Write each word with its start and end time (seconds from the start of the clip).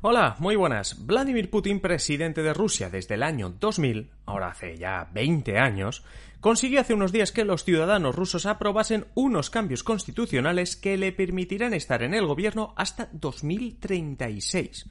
Hola, 0.00 0.36
muy 0.38 0.54
buenas. 0.54 1.06
Vladimir 1.06 1.50
Putin, 1.50 1.80
presidente 1.80 2.44
de 2.44 2.54
Rusia 2.54 2.88
desde 2.88 3.16
el 3.16 3.24
año 3.24 3.50
2000, 3.50 4.12
ahora 4.26 4.50
hace 4.50 4.78
ya 4.78 5.08
20 5.12 5.58
años, 5.58 6.04
consiguió 6.38 6.80
hace 6.80 6.94
unos 6.94 7.10
días 7.10 7.32
que 7.32 7.44
los 7.44 7.64
ciudadanos 7.64 8.14
rusos 8.14 8.46
aprobasen 8.46 9.06
unos 9.16 9.50
cambios 9.50 9.82
constitucionales 9.82 10.76
que 10.76 10.96
le 10.96 11.10
permitirán 11.10 11.74
estar 11.74 12.04
en 12.04 12.14
el 12.14 12.26
gobierno 12.26 12.74
hasta 12.76 13.08
2036. 13.10 14.86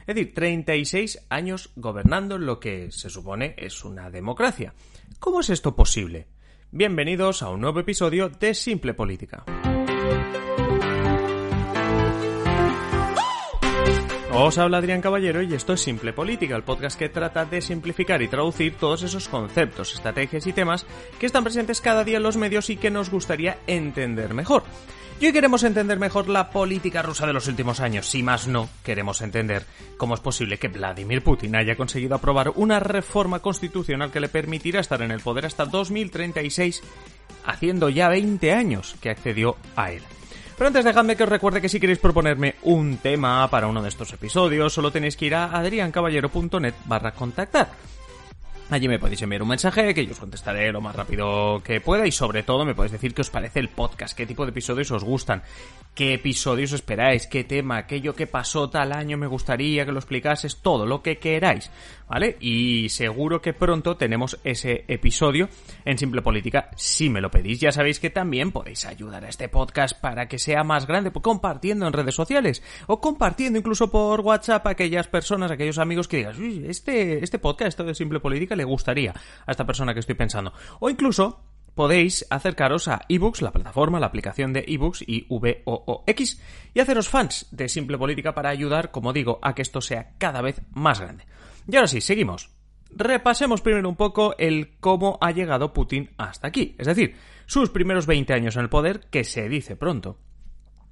Es 0.00 0.06
decir, 0.06 0.34
36 0.34 1.26
años 1.30 1.70
gobernando 1.76 2.36
lo 2.36 2.60
que 2.60 2.92
se 2.92 3.08
supone 3.08 3.54
es 3.56 3.82
una 3.82 4.10
democracia. 4.10 4.74
¿Cómo 5.18 5.40
es 5.40 5.48
esto 5.48 5.74
posible? 5.74 6.26
Bienvenidos 6.70 7.42
a 7.42 7.48
un 7.48 7.62
nuevo 7.62 7.80
episodio 7.80 8.28
de 8.28 8.52
Simple 8.52 8.92
Política. 8.92 9.42
Os 14.32 14.58
habla 14.58 14.78
Adrián 14.78 15.00
Caballero 15.00 15.42
y 15.42 15.52
esto 15.54 15.72
es 15.72 15.80
Simple 15.80 16.12
Política, 16.12 16.54
el 16.54 16.62
podcast 16.62 16.96
que 16.96 17.08
trata 17.08 17.44
de 17.44 17.60
simplificar 17.60 18.22
y 18.22 18.28
traducir 18.28 18.76
todos 18.76 19.02
esos 19.02 19.26
conceptos, 19.28 19.92
estrategias 19.92 20.46
y 20.46 20.52
temas 20.52 20.86
que 21.18 21.26
están 21.26 21.42
presentes 21.42 21.80
cada 21.80 22.04
día 22.04 22.18
en 22.18 22.22
los 22.22 22.36
medios 22.36 22.70
y 22.70 22.76
que 22.76 22.92
nos 22.92 23.10
gustaría 23.10 23.58
entender 23.66 24.32
mejor. 24.32 24.62
Y 25.18 25.26
hoy 25.26 25.32
queremos 25.32 25.64
entender 25.64 25.98
mejor 25.98 26.28
la 26.28 26.48
política 26.50 27.02
rusa 27.02 27.26
de 27.26 27.32
los 27.32 27.48
últimos 27.48 27.80
años. 27.80 28.06
Si 28.06 28.22
más 28.22 28.46
no, 28.46 28.70
queremos 28.84 29.20
entender 29.20 29.66
cómo 29.96 30.14
es 30.14 30.20
posible 30.20 30.58
que 30.58 30.68
Vladimir 30.68 31.24
Putin 31.24 31.56
haya 31.56 31.74
conseguido 31.74 32.14
aprobar 32.14 32.52
una 32.54 32.78
reforma 32.78 33.40
constitucional 33.40 34.12
que 34.12 34.20
le 34.20 34.28
permitirá 34.28 34.78
estar 34.78 35.02
en 35.02 35.10
el 35.10 35.20
poder 35.20 35.46
hasta 35.46 35.64
2036, 35.64 36.82
haciendo 37.44 37.88
ya 37.88 38.08
20 38.08 38.52
años 38.52 38.94
que 39.00 39.10
accedió 39.10 39.56
a 39.74 39.90
él. 39.90 40.02
Pero 40.60 40.68
antes 40.68 40.84
dejadme 40.84 41.16
que 41.16 41.22
os 41.22 41.28
recuerde 41.30 41.62
que 41.62 41.70
si 41.70 41.80
queréis 41.80 41.98
proponerme 41.98 42.56
un 42.64 42.98
tema 42.98 43.48
para 43.48 43.66
uno 43.66 43.80
de 43.80 43.88
estos 43.88 44.12
episodios, 44.12 44.74
solo 44.74 44.92
tenéis 44.92 45.16
que 45.16 45.24
ir 45.24 45.34
a 45.34 45.56
adriancaballero.net 45.56 46.74
barra 46.84 47.12
contactar. 47.12 47.70
Allí 48.70 48.86
me 48.86 49.00
podéis 49.00 49.20
enviar 49.22 49.42
un 49.42 49.48
mensaje 49.48 49.92
que 49.92 50.06
yo 50.06 50.12
os 50.12 50.20
contestaré 50.20 50.70
lo 50.70 50.80
más 50.80 50.94
rápido 50.94 51.60
que 51.64 51.80
pueda 51.80 52.06
y 52.06 52.12
sobre 52.12 52.44
todo 52.44 52.64
me 52.64 52.72
podéis 52.72 52.92
decir 52.92 53.12
qué 53.14 53.22
os 53.22 53.30
parece 53.30 53.58
el 53.58 53.68
podcast, 53.68 54.16
qué 54.16 54.26
tipo 54.26 54.44
de 54.44 54.50
episodios 54.50 54.92
os 54.92 55.02
gustan, 55.02 55.42
qué 55.92 56.14
episodios 56.14 56.72
esperáis, 56.72 57.26
qué 57.26 57.42
tema, 57.42 57.78
aquello 57.78 58.14
que 58.14 58.28
pasó 58.28 58.70
tal 58.70 58.92
año 58.92 59.16
me 59.16 59.26
gustaría 59.26 59.84
que 59.84 59.90
lo 59.90 59.98
explicases, 59.98 60.58
todo 60.58 60.86
lo 60.86 61.02
que 61.02 61.18
queráis, 61.18 61.68
¿vale? 62.08 62.36
Y 62.38 62.88
seguro 62.90 63.42
que 63.42 63.52
pronto 63.52 63.96
tenemos 63.96 64.38
ese 64.44 64.84
episodio 64.86 65.48
en 65.84 65.98
Simple 65.98 66.22
Política 66.22 66.70
si 66.76 67.10
me 67.10 67.20
lo 67.20 67.30
pedís. 67.30 67.58
Ya 67.58 67.72
sabéis 67.72 67.98
que 67.98 68.10
también 68.10 68.52
podéis 68.52 68.86
ayudar 68.86 69.24
a 69.24 69.28
este 69.28 69.48
podcast 69.48 70.00
para 70.00 70.28
que 70.28 70.38
sea 70.38 70.62
más 70.62 70.86
grande 70.86 71.10
pues, 71.10 71.24
compartiendo 71.24 71.88
en 71.88 71.92
redes 71.92 72.14
sociales 72.14 72.62
o 72.86 73.00
compartiendo 73.00 73.58
incluso 73.58 73.90
por 73.90 74.20
WhatsApp 74.20 74.64
a 74.68 74.70
aquellas 74.70 75.08
personas, 75.08 75.50
a 75.50 75.54
aquellos 75.54 75.78
amigos 75.78 76.06
que 76.06 76.18
digas, 76.18 76.38
Uy, 76.38 76.64
este, 76.68 77.24
este 77.24 77.40
podcast, 77.40 77.80
de 77.80 77.94
Simple 77.94 78.20
Política, 78.20 78.56
gustaría 78.64 79.12
a 79.46 79.50
esta 79.50 79.66
persona 79.66 79.94
que 79.94 80.00
estoy 80.00 80.14
pensando. 80.14 80.52
O 80.80 80.90
incluso 80.90 81.44
podéis 81.74 82.26
acercaros 82.30 82.88
a 82.88 83.02
ebooks, 83.08 83.42
la 83.42 83.52
plataforma, 83.52 84.00
la 84.00 84.06
aplicación 84.06 84.52
de 84.52 84.64
ebooks 84.66 85.02
y 85.06 85.26
VOOX, 85.28 86.40
y 86.74 86.80
haceros 86.80 87.08
fans 87.08 87.46
de 87.50 87.68
Simple 87.68 87.98
Política 87.98 88.34
para 88.34 88.50
ayudar, 88.50 88.90
como 88.90 89.12
digo, 89.12 89.38
a 89.42 89.54
que 89.54 89.62
esto 89.62 89.80
sea 89.80 90.12
cada 90.18 90.42
vez 90.42 90.60
más 90.72 91.00
grande. 91.00 91.24
Y 91.66 91.76
ahora 91.76 91.88
sí, 91.88 92.00
seguimos. 92.00 92.50
Repasemos 92.90 93.60
primero 93.60 93.88
un 93.88 93.96
poco 93.96 94.34
el 94.36 94.76
cómo 94.80 95.16
ha 95.20 95.30
llegado 95.30 95.72
Putin 95.72 96.10
hasta 96.18 96.48
aquí, 96.48 96.74
es 96.76 96.86
decir, 96.86 97.16
sus 97.46 97.70
primeros 97.70 98.06
20 98.06 98.32
años 98.32 98.56
en 98.56 98.62
el 98.62 98.68
poder, 98.68 99.06
que 99.10 99.24
se 99.24 99.48
dice 99.48 99.76
pronto. 99.76 100.18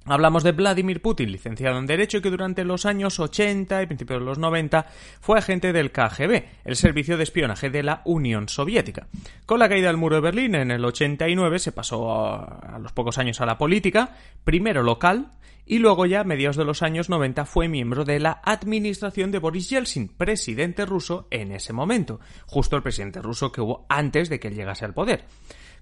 Hablamos 0.05 0.43
de 0.43 0.53
Vladimir 0.53 1.01
Putin, 1.01 1.31
licenciado 1.31 1.77
en 1.77 1.85
Derecho 1.85 2.17
y 2.17 2.21
que 2.21 2.31
durante 2.31 2.63
los 2.63 2.85
años 2.85 3.19
80 3.19 3.83
y 3.83 3.85
principios 3.85 4.19
de 4.19 4.25
los 4.25 4.39
90 4.39 4.87
fue 5.19 5.37
agente 5.37 5.71
del 5.71 5.91
KGB, 5.91 6.43
el 6.65 6.75
servicio 6.75 7.17
de 7.17 7.23
espionaje 7.23 7.69
de 7.69 7.83
la 7.83 8.01
Unión 8.05 8.49
Soviética. 8.49 9.07
Con 9.45 9.59
la 9.59 9.69
caída 9.69 9.87
del 9.87 9.97
muro 9.97 10.15
de 10.15 10.21
Berlín 10.21 10.55
en 10.55 10.71
el 10.71 10.83
89 10.83 11.59
se 11.59 11.73
pasó 11.73 12.11
a, 12.11 12.79
los 12.79 12.91
pocos 12.93 13.17
años 13.17 13.39
a 13.41 13.45
la 13.45 13.57
política, 13.57 14.15
primero 14.43 14.81
local 14.81 15.31
y 15.65 15.77
luego 15.77 16.07
ya 16.07 16.21
a 16.21 16.23
mediados 16.23 16.57
de 16.57 16.65
los 16.65 16.81
años 16.81 17.09
90 17.09 17.45
fue 17.45 17.67
miembro 17.67 18.03
de 18.03 18.19
la 18.19 18.41
administración 18.43 19.29
de 19.29 19.37
Boris 19.37 19.69
Yeltsin, 19.69 20.07
presidente 20.07 20.87
ruso 20.87 21.27
en 21.29 21.51
ese 21.51 21.73
momento, 21.73 22.19
justo 22.47 22.75
el 22.75 22.81
presidente 22.81 23.21
ruso 23.21 23.51
que 23.51 23.61
hubo 23.61 23.85
antes 23.87 24.29
de 24.29 24.39
que 24.39 24.47
él 24.47 24.55
llegase 24.55 24.85
al 24.85 24.95
poder. 24.95 25.25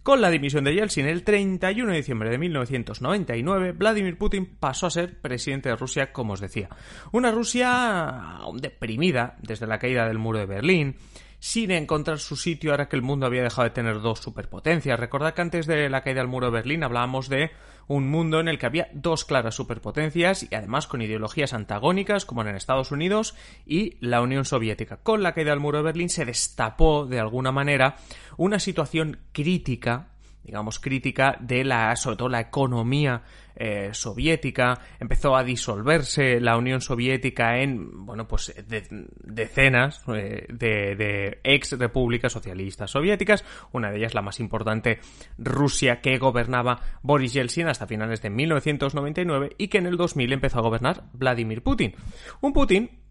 Con 0.07 0.22
la 0.22 0.29
dimisión 0.29 0.63
de 0.63 0.73
Yeltsin 0.73 1.06
el 1.06 1.25
31 1.25 1.91
de 1.91 1.97
diciembre 1.97 2.29
de 2.29 2.38
1999, 2.38 3.73
Vladimir 3.73 4.18
Putin 4.18 4.45
pasó 4.57 4.88
a 4.88 4.90
ser 4.90 5.19
presidente 5.19 5.68
de 5.68 5.75
Rusia, 5.75 6.13
como 6.13 6.31
os 6.31 6.40
decía. 6.40 6.69
Una 7.12 7.29
Rusia 7.29 8.40
deprimida 8.53 9.35
desde 9.41 9.67
la 9.67 9.79
caída 9.79 10.07
del 10.07 10.17
muro 10.17 10.40
de 10.40 10.46
Berlín, 10.46 10.96
sin 11.40 11.72
encontrar 11.72 12.19
su 12.19 12.38
sitio 12.38 12.72
ahora 12.72 12.88
que 12.88 12.96
el 12.96 13.01
mundo 13.01 13.25
había 13.25 13.44
dejado 13.44 13.63
de 13.67 13.73
tener 13.73 14.00
dos 14.00 14.19
superpotencias. 14.19 14.97
Recordad 14.97 15.34
que 15.34 15.41
antes 15.41 15.67
de 15.67 15.90
la 15.90 16.03
caída 16.03 16.22
del 16.22 16.29
muro 16.29 16.46
de 16.46 16.53
Berlín 16.53 16.85
hablábamos 16.85 17.28
de 17.28 17.51
un 17.88 18.09
mundo 18.09 18.40
en 18.40 18.48
el 18.48 18.59
que 18.59 18.66
había 18.66 18.90
dos 18.94 19.25
claras 19.25 19.56
superpotencias 19.56 20.44
y 20.50 20.56
además 20.56 20.88
con 20.88 21.02
ideologías 21.02 21.53
antagónicas 21.53 22.25
como 22.25 22.42
en 22.42 22.56
Estados 22.56 22.92
Unidos 22.92 23.36
y 23.66 23.98
la 24.00 24.22
Unión 24.22 24.46
Soviética. 24.46 24.98
Con 24.98 25.24
la 25.24 25.34
caída 25.34 25.52
del 25.52 25.59
muro 25.59 25.80
de 25.80 25.86
Berlín 25.86 26.09
se 26.09 26.26
destapó 26.26 27.06
de 27.06 27.20
alguna 27.20 27.52
manera 27.52 27.96
una 28.38 28.59
situación 28.59 29.20
crítica 29.31 30.09
digamos, 30.47 30.80
crítica 30.80 31.38
de 31.41 31.66
la, 31.66 31.96
sobre 31.97 32.16
todo 32.16 32.30
la 32.30 32.40
economía 32.40 33.22
eh, 33.53 33.90
soviética, 33.91 34.80
empezó 34.97 35.35
a 35.35 35.44
disolverse 35.44 36.40
la 36.40 36.58
Unión 36.58 36.80
Soviética 36.80 37.59
en, 37.59 38.06
bueno, 38.06 38.28
pues 38.28 38.56
decenas 38.66 40.02
eh, 40.16 40.46
de, 40.47 40.96
de, 40.96 41.40
ex 41.44 41.78
repúblicas 41.78 42.31
socialistas 42.31 42.91
soviéticas, 42.91 43.44
una 43.74 43.91
de 43.91 43.97
ellas 43.97 44.13
la 44.13 44.22
más 44.22 44.40
importante, 44.40 45.00
Rusia, 45.38 46.00
que 46.00 46.18
gobernaba 46.18 46.79
Boris 47.02 47.34
Yeltsin 47.34 47.68
hasta 47.68 47.88
finales 47.88 48.22
de 48.22 48.29
1999 48.29 49.56
y 49.58 49.68
que 49.68 49.79
en 49.79 49.88
el 49.88 49.97
2000 49.97 50.31
empezó 50.31 50.59
a 50.59 50.64
gobernar 50.64 51.03
Vladimir 51.12 51.62
Putin. 51.62 51.94
Un 52.40 52.53
Putin 52.53 53.06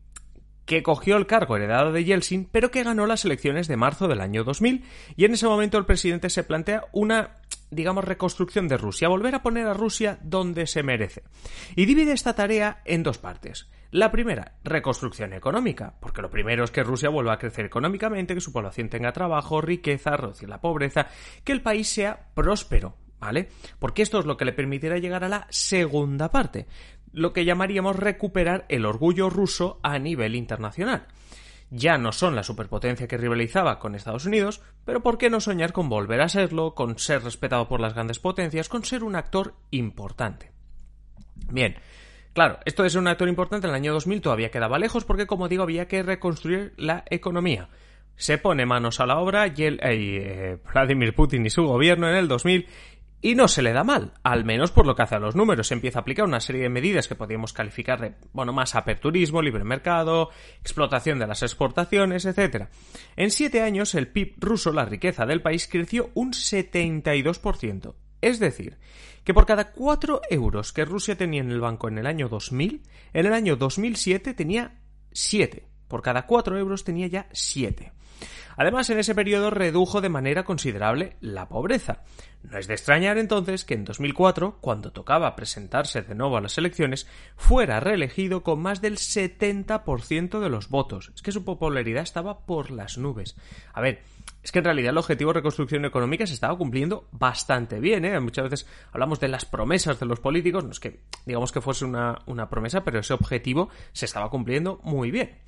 que 0.66 0.82
cogió 0.82 1.16
el 1.16 1.26
cargo 1.26 1.56
heredado 1.56 1.92
de 1.92 2.04
Yeltsin, 2.04 2.48
pero 2.50 2.70
que 2.70 2.82
ganó 2.82 3.06
las 3.06 3.24
elecciones 3.24 3.68
de 3.68 3.76
marzo 3.76 4.08
del 4.08 4.20
año 4.20 4.44
2000, 4.44 4.84
y 5.16 5.24
en 5.24 5.32
ese 5.32 5.46
momento 5.46 5.78
el 5.78 5.86
presidente 5.86 6.28
se 6.28 6.44
plantea 6.44 6.84
una 6.92 7.38
digamos, 7.70 8.04
reconstrucción 8.04 8.68
de 8.68 8.76
Rusia, 8.76 9.08
volver 9.08 9.34
a 9.34 9.42
poner 9.42 9.66
a 9.66 9.74
Rusia 9.74 10.18
donde 10.22 10.66
se 10.66 10.82
merece. 10.82 11.22
Y 11.74 11.86
divide 11.86 12.12
esta 12.12 12.34
tarea 12.34 12.80
en 12.84 13.02
dos 13.02 13.18
partes. 13.18 13.68
La 13.90 14.10
primera, 14.10 14.52
reconstrucción 14.64 15.32
económica, 15.32 15.94
porque 16.00 16.22
lo 16.22 16.30
primero 16.30 16.64
es 16.64 16.70
que 16.70 16.82
Rusia 16.82 17.08
vuelva 17.08 17.34
a 17.34 17.38
crecer 17.38 17.64
económicamente, 17.64 18.34
que 18.34 18.40
su 18.40 18.52
población 18.52 18.88
tenga 18.88 19.12
trabajo, 19.12 19.60
riqueza, 19.60 20.16
reducir 20.16 20.48
la 20.48 20.60
pobreza, 20.60 21.08
que 21.44 21.52
el 21.52 21.62
país 21.62 21.88
sea 21.88 22.28
próspero, 22.34 22.96
¿vale? 23.20 23.48
Porque 23.78 24.02
esto 24.02 24.18
es 24.18 24.26
lo 24.26 24.36
que 24.36 24.44
le 24.44 24.52
permitirá 24.52 24.98
llegar 24.98 25.24
a 25.24 25.28
la 25.28 25.46
segunda 25.50 26.30
parte, 26.30 26.66
lo 27.16 27.32
que 27.32 27.46
llamaríamos 27.46 27.96
recuperar 27.96 28.66
el 28.68 28.84
orgullo 28.84 29.30
ruso 29.30 29.80
a 29.82 29.98
nivel 29.98 30.34
internacional. 30.34 31.06
Ya 31.70 31.96
no 31.96 32.12
son 32.12 32.36
la 32.36 32.42
superpotencia 32.42 33.08
que 33.08 33.16
rivalizaba 33.16 33.78
con 33.78 33.94
Estados 33.94 34.26
Unidos, 34.26 34.60
pero 34.84 35.02
¿por 35.02 35.16
qué 35.16 35.30
no 35.30 35.40
soñar 35.40 35.72
con 35.72 35.88
volver 35.88 36.20
a 36.20 36.28
serlo, 36.28 36.74
con 36.74 36.98
ser 36.98 37.24
respetado 37.24 37.68
por 37.68 37.80
las 37.80 37.94
grandes 37.94 38.18
potencias, 38.18 38.68
con 38.68 38.84
ser 38.84 39.02
un 39.02 39.16
actor 39.16 39.54
importante? 39.70 40.52
Bien, 41.50 41.76
Claro, 42.34 42.58
esto 42.66 42.82
de 42.82 42.90
ser 42.90 43.00
un 43.00 43.08
actor 43.08 43.30
importante 43.30 43.66
en 43.66 43.70
el 43.70 43.76
año 43.76 43.94
2000 43.94 44.20
todavía 44.20 44.50
quedaba 44.50 44.78
lejos 44.78 45.06
porque, 45.06 45.26
como 45.26 45.48
digo, 45.48 45.62
había 45.62 45.88
que 45.88 46.02
reconstruir 46.02 46.74
la 46.76 47.02
economía. 47.08 47.70
Se 48.14 48.36
pone 48.36 48.66
manos 48.66 49.00
a 49.00 49.06
la 49.06 49.16
obra 49.16 49.46
y 49.46 49.62
el, 49.62 49.80
eh, 49.82 50.58
Vladimir 50.70 51.14
Putin 51.14 51.46
y 51.46 51.50
su 51.50 51.64
gobierno 51.64 52.10
en 52.10 52.16
el 52.16 52.28
2000 52.28 52.66
y 53.22 53.34
no 53.34 53.48
se 53.48 53.62
le 53.62 53.72
da 53.72 53.82
mal, 53.82 54.12
al 54.22 54.44
menos 54.44 54.70
por 54.70 54.86
lo 54.86 54.94
que 54.94 55.02
hace 55.02 55.16
a 55.16 55.20
los 55.20 55.34
números. 55.34 55.68
Se 55.68 55.74
empieza 55.74 55.98
a 55.98 56.02
aplicar 56.02 56.26
una 56.26 56.40
serie 56.40 56.62
de 56.62 56.68
medidas 56.68 57.08
que 57.08 57.14
podríamos 57.14 57.52
calificar 57.52 58.00
de, 58.00 58.14
bueno, 58.32 58.52
más 58.52 58.74
aperturismo, 58.74 59.42
libre 59.42 59.64
mercado, 59.64 60.30
explotación 60.60 61.18
de 61.18 61.26
las 61.26 61.42
exportaciones, 61.42 62.24
etc. 62.24 62.66
En 63.16 63.30
siete 63.30 63.62
años, 63.62 63.94
el 63.94 64.08
PIB 64.08 64.34
ruso, 64.38 64.72
la 64.72 64.84
riqueza 64.84 65.26
del 65.26 65.42
país, 65.42 65.68
creció 65.70 66.10
un 66.14 66.32
72%. 66.32 67.94
Es 68.20 68.38
decir, 68.38 68.78
que 69.24 69.34
por 69.34 69.46
cada 69.46 69.72
cuatro 69.72 70.20
euros 70.30 70.72
que 70.72 70.84
Rusia 70.84 71.16
tenía 71.16 71.40
en 71.40 71.50
el 71.50 71.60
banco 71.60 71.88
en 71.88 71.98
el 71.98 72.06
año 72.06 72.28
2000, 72.28 72.82
en 73.12 73.26
el 73.26 73.32
año 73.32 73.56
2007 73.56 74.34
tenía 74.34 74.78
7. 75.12 75.66
Por 75.88 76.02
cada 76.02 76.26
cuatro 76.26 76.58
euros 76.58 76.84
tenía 76.84 77.06
ya 77.06 77.28
7. 77.32 77.92
Además, 78.56 78.88
en 78.90 78.98
ese 78.98 79.14
periodo 79.14 79.50
redujo 79.50 80.00
de 80.00 80.08
manera 80.08 80.44
considerable 80.44 81.16
la 81.20 81.48
pobreza. 81.48 82.02
No 82.42 82.58
es 82.58 82.68
de 82.68 82.74
extrañar 82.74 83.18
entonces 83.18 83.64
que 83.64 83.74
en 83.74 83.84
2004, 83.84 84.58
cuando 84.60 84.92
tocaba 84.92 85.34
presentarse 85.34 86.02
de 86.02 86.14
nuevo 86.14 86.36
a 86.36 86.40
las 86.40 86.56
elecciones, 86.58 87.06
fuera 87.36 87.80
reelegido 87.80 88.42
con 88.42 88.60
más 88.60 88.80
del 88.80 88.96
70% 88.96 90.40
de 90.40 90.48
los 90.48 90.68
votos. 90.68 91.10
Es 91.14 91.22
que 91.22 91.32
su 91.32 91.44
popularidad 91.44 92.02
estaba 92.02 92.46
por 92.46 92.70
las 92.70 92.98
nubes. 92.98 93.36
A 93.72 93.80
ver, 93.80 94.02
es 94.42 94.52
que 94.52 94.60
en 94.60 94.64
realidad 94.64 94.90
el 94.90 94.98
objetivo 94.98 95.32
de 95.32 95.40
reconstrucción 95.40 95.84
económica 95.84 96.26
se 96.26 96.34
estaba 96.34 96.56
cumpliendo 96.56 97.08
bastante 97.10 97.80
bien. 97.80 98.04
¿eh? 98.04 98.20
Muchas 98.20 98.48
veces 98.48 98.68
hablamos 98.92 99.18
de 99.18 99.28
las 99.28 99.44
promesas 99.44 99.98
de 99.98 100.06
los 100.06 100.20
políticos, 100.20 100.64
no 100.64 100.70
es 100.70 100.78
que 100.78 101.00
digamos 101.24 101.50
que 101.50 101.60
fuese 101.60 101.84
una, 101.84 102.20
una 102.26 102.48
promesa, 102.48 102.84
pero 102.84 103.00
ese 103.00 103.12
objetivo 103.12 103.70
se 103.92 104.04
estaba 104.04 104.30
cumpliendo 104.30 104.80
muy 104.84 105.10
bien. 105.10 105.38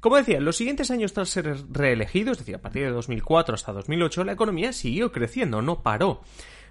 Como 0.00 0.16
decía, 0.16 0.38
en 0.38 0.44
los 0.44 0.56
siguientes 0.56 0.90
años 0.90 1.12
tras 1.12 1.30
ser 1.30 1.56
reelegido, 1.70 2.32
es 2.32 2.38
decir, 2.38 2.54
a 2.54 2.60
partir 2.60 2.84
de 2.84 2.90
2004 2.90 3.54
hasta 3.54 3.72
2008, 3.72 4.24
la 4.24 4.32
economía 4.32 4.72
siguió 4.72 5.12
creciendo, 5.12 5.62
no 5.62 5.82
paró. 5.82 6.22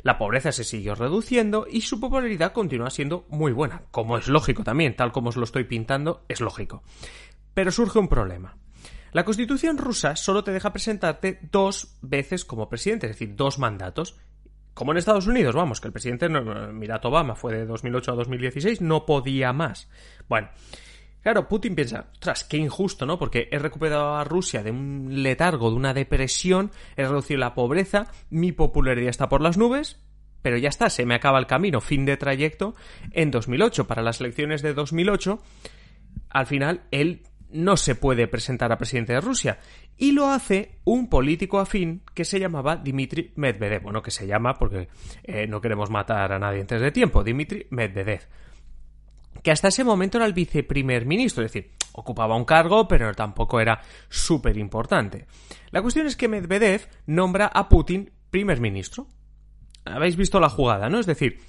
La 0.04 0.18
pobreza 0.18 0.52
se 0.52 0.66
siguió 0.66 0.96
reduciendo 0.96 1.66
y 1.70 1.82
su 1.82 2.00
popularidad 2.00 2.52
continúa 2.52 2.90
siendo 2.90 3.26
muy 3.30 3.54
buena, 3.54 3.84
como 3.90 4.18
es 4.18 4.28
lógico 4.28 4.64
también, 4.64 4.96
tal 4.96 5.12
como 5.12 5.30
os 5.30 5.38
lo 5.38 5.46
estoy 5.46 5.64
pintando, 5.64 6.26
es 6.28 6.42
lógico. 6.42 6.84
Pero 7.54 7.72
surge 7.72 8.00
un 8.00 8.10
problema. 8.10 8.58
La 9.14 9.24
constitución 9.24 9.78
rusa 9.78 10.16
solo 10.16 10.44
te 10.44 10.52
deja 10.52 10.74
presentarte 10.74 11.40
dos 11.52 11.98
veces 12.02 12.44
como 12.44 12.68
presidente, 12.68 13.06
es 13.06 13.14
decir, 13.14 13.36
dos 13.36 13.60
mandatos. 13.60 14.18
Como 14.74 14.92
en 14.92 14.98
Estados 14.98 15.28
Unidos, 15.28 15.56
vamos, 15.56 15.80
que 15.80 15.88
el 15.88 15.94
presidente, 15.94 16.28
mirad, 16.28 17.06
Obama 17.06 17.36
fue 17.36 17.54
de 17.54 17.66
2008 17.66 18.12
a 18.12 18.16
2016, 18.16 18.82
no 18.82 19.06
podía 19.06 19.54
más. 19.54 19.88
Bueno, 20.28 20.50
Claro, 21.24 21.48
Putin 21.48 21.74
piensa, 21.74 22.08
tras 22.20 22.44
qué 22.44 22.58
injusto, 22.58 23.06
¿no? 23.06 23.18
Porque 23.18 23.48
he 23.50 23.58
recuperado 23.58 24.16
a 24.16 24.26
Rusia 24.26 24.62
de 24.62 24.72
un 24.72 25.24
letargo, 25.24 25.70
de 25.70 25.78
una 25.78 25.94
depresión, 25.94 26.70
he 26.98 27.04
reducido 27.04 27.40
la 27.40 27.54
pobreza, 27.54 28.12
mi 28.30 28.52
popularidad 28.52 29.10
está 29.10 29.30
por 29.30 29.42
las 29.42 29.58
nubes, 29.58 29.98
pero 30.42 30.58
ya 30.58 30.68
está, 30.68 30.90
se 30.90 31.06
me 31.06 31.16
acaba 31.16 31.40
el 31.40 31.48
camino, 31.48 31.80
fin 31.80 32.06
de 32.06 32.18
trayecto. 32.18 32.76
En 33.12 33.32
2008, 33.32 33.88
para 33.88 34.04
las 34.04 34.20
elecciones 34.20 34.62
de 34.62 34.74
2008, 34.74 35.40
al 36.30 36.46
final 36.46 36.82
él 36.92 37.24
no 37.50 37.78
se 37.78 37.96
puede 37.96 38.28
presentar 38.28 38.74
a 38.74 38.78
presidente 38.78 39.14
de 39.14 39.22
Rusia. 39.22 39.60
Y 39.96 40.12
lo 40.12 40.30
hace 40.30 40.80
un 40.84 41.08
político 41.08 41.60
afín 41.60 42.02
que 42.14 42.26
se 42.26 42.40
llamaba 42.40 42.76
Dmitry 42.76 43.32
Medvedev. 43.36 43.84
Bueno, 43.84 44.02
que 44.02 44.12
se 44.12 44.28
llama 44.28 44.56
porque 44.56 44.90
eh, 45.24 45.48
no 45.48 45.62
queremos 45.62 45.90
matar 45.90 46.34
a 46.34 46.40
nadie 46.40 46.62
antes 46.62 46.82
de 46.82 46.92
tiempo. 46.92 47.24
Dmitry 47.24 47.68
Medvedev 47.70 48.28
que 49.44 49.52
hasta 49.52 49.68
ese 49.68 49.84
momento 49.84 50.18
era 50.18 50.26
el 50.26 50.34
viceprimer 50.34 51.06
ministro, 51.06 51.46
es 51.46 51.52
decir, 51.52 51.72
ocupaba 51.92 52.36
un 52.36 52.46
cargo, 52.46 52.88
pero 52.88 53.14
tampoco 53.14 53.60
era 53.60 53.82
súper 54.10 54.58
importante. 54.58 55.28
La 55.72 55.82
cuestión 55.82 56.08
es 56.08 56.16
que 56.16 56.28
Medvedev 56.28 56.88
nombra 57.06 57.48
a 57.48 57.70
Putin 57.70 58.12
primer 58.32 58.60
ministro. 58.60 59.08
Habéis 59.86 60.16
visto 60.16 60.40
la 60.40 60.50
jugada, 60.50 60.90
¿no? 60.90 61.00
Es 61.00 61.06
decir, 61.06 61.40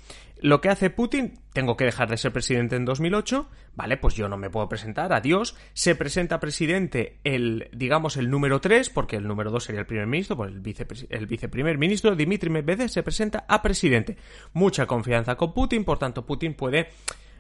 lo 0.41 0.61
que 0.61 0.69
hace 0.69 0.91
Putin, 0.91 1.39
tengo 1.53 1.77
que 1.77 1.85
dejar 1.85 2.11
de 2.11 2.17
ser 2.17 2.33
presidente 2.33 2.77
en 2.77 2.85
2008, 2.85 3.49
vale, 3.75 3.97
pues 3.97 4.15
yo 4.15 4.29
no 4.29 4.37
me 4.37 4.51
puedo 4.51 4.69
presentar, 4.69 5.13
adiós, 5.13 5.57
se 5.73 5.95
presenta 5.95 6.41
presidente 6.41 7.21
el, 7.23 7.71
digamos, 7.73 8.17
el 8.17 8.29
número 8.29 8.61
3, 8.61 8.91
porque 8.91 9.17
el 9.17 9.27
número 9.27 9.51
2 9.51 9.65
sería 9.65 9.81
el 9.81 9.87
primer 9.87 10.07
ministro, 10.07 10.37
pues 10.37 10.53
el, 10.53 10.61
vice, 10.61 10.87
el 11.09 11.27
viceprimer 11.27 11.79
ministro, 11.79 12.15
Dmitry 12.15 12.51
Medvedev, 12.51 12.89
se 12.89 13.03
presenta 13.03 13.47
a 13.49 13.63
presidente. 13.63 14.19
Mucha 14.53 14.85
confianza 14.85 15.37
con 15.37 15.55
Putin, 15.55 15.85
por 15.85 15.99
tanto 15.99 16.27
Putin 16.27 16.55
puede 16.55 16.89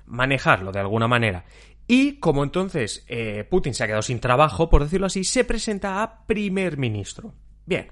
manejarlo 0.06 0.72
de 0.72 0.80
alguna 0.80 1.08
manera. 1.08 1.44
Y 1.86 2.18
como 2.18 2.44
entonces 2.44 3.04
eh, 3.08 3.46
Putin 3.48 3.74
se 3.74 3.84
ha 3.84 3.86
quedado 3.86 4.02
sin 4.02 4.20
trabajo, 4.20 4.70
por 4.70 4.82
decirlo 4.82 5.06
así, 5.06 5.24
se 5.24 5.44
presenta 5.44 6.02
a 6.02 6.24
primer 6.26 6.78
ministro. 6.78 7.34
Bien, 7.66 7.88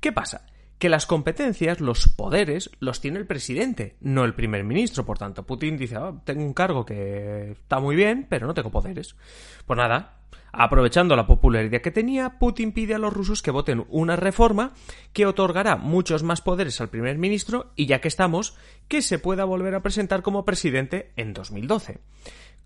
¿qué 0.00 0.12
pasa? 0.12 0.46
Que 0.78 0.88
las 0.88 1.06
competencias, 1.06 1.80
los 1.80 2.08
poderes, 2.08 2.70
los 2.80 3.00
tiene 3.00 3.18
el 3.18 3.26
presidente, 3.26 3.96
no 4.00 4.24
el 4.24 4.34
primer 4.34 4.64
ministro. 4.64 5.04
Por 5.04 5.18
tanto, 5.18 5.46
Putin 5.46 5.76
dice, 5.76 5.96
ah, 5.96 6.12
tengo 6.24 6.42
un 6.42 6.54
cargo 6.54 6.84
que 6.84 7.52
está 7.52 7.78
muy 7.78 7.94
bien, 7.94 8.26
pero 8.28 8.46
no 8.46 8.54
tengo 8.54 8.70
poderes. 8.70 9.14
Pues 9.66 9.76
nada, 9.76 10.20
Aprovechando 10.52 11.16
la 11.16 11.26
popularidad 11.26 11.80
que 11.80 11.90
tenía, 11.90 12.38
Putin 12.38 12.72
pide 12.72 12.94
a 12.94 12.98
los 12.98 13.12
rusos 13.12 13.42
que 13.42 13.50
voten 13.50 13.84
una 13.88 14.16
reforma 14.16 14.72
que 15.12 15.26
otorgará 15.26 15.76
muchos 15.76 16.22
más 16.22 16.40
poderes 16.40 16.80
al 16.80 16.88
primer 16.88 17.18
ministro 17.18 17.72
y 17.76 17.86
ya 17.86 18.00
que 18.00 18.08
estamos, 18.08 18.56
que 18.88 19.02
se 19.02 19.18
pueda 19.18 19.44
volver 19.44 19.74
a 19.74 19.82
presentar 19.82 20.22
como 20.22 20.44
presidente 20.44 21.12
en 21.16 21.32
2012. 21.32 21.98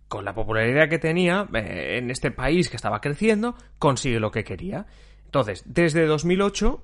Con 0.08 0.25
la 0.25 0.34
popularidad 0.34 0.88
que 0.88 0.98
tenía 0.98 1.48
eh, 1.54 1.98
en 1.98 2.10
este 2.10 2.31
país 2.31 2.70
que 2.70 2.76
estaba 2.76 3.00
creciendo, 3.00 3.54
consigue 3.78 4.20
lo 4.20 4.30
que 4.30 4.44
quería. 4.44 4.87
Entonces, 5.26 5.62
desde 5.66 6.06
2008 6.06 6.82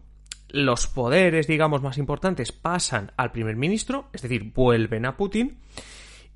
los 0.52 0.86
poderes, 0.88 1.46
digamos, 1.46 1.82
más 1.82 1.98
importantes 1.98 2.52
pasan 2.52 3.12
al 3.16 3.32
primer 3.32 3.56
ministro, 3.56 4.08
es 4.12 4.22
decir, 4.22 4.52
vuelven 4.52 5.06
a 5.06 5.16
Putin, 5.16 5.58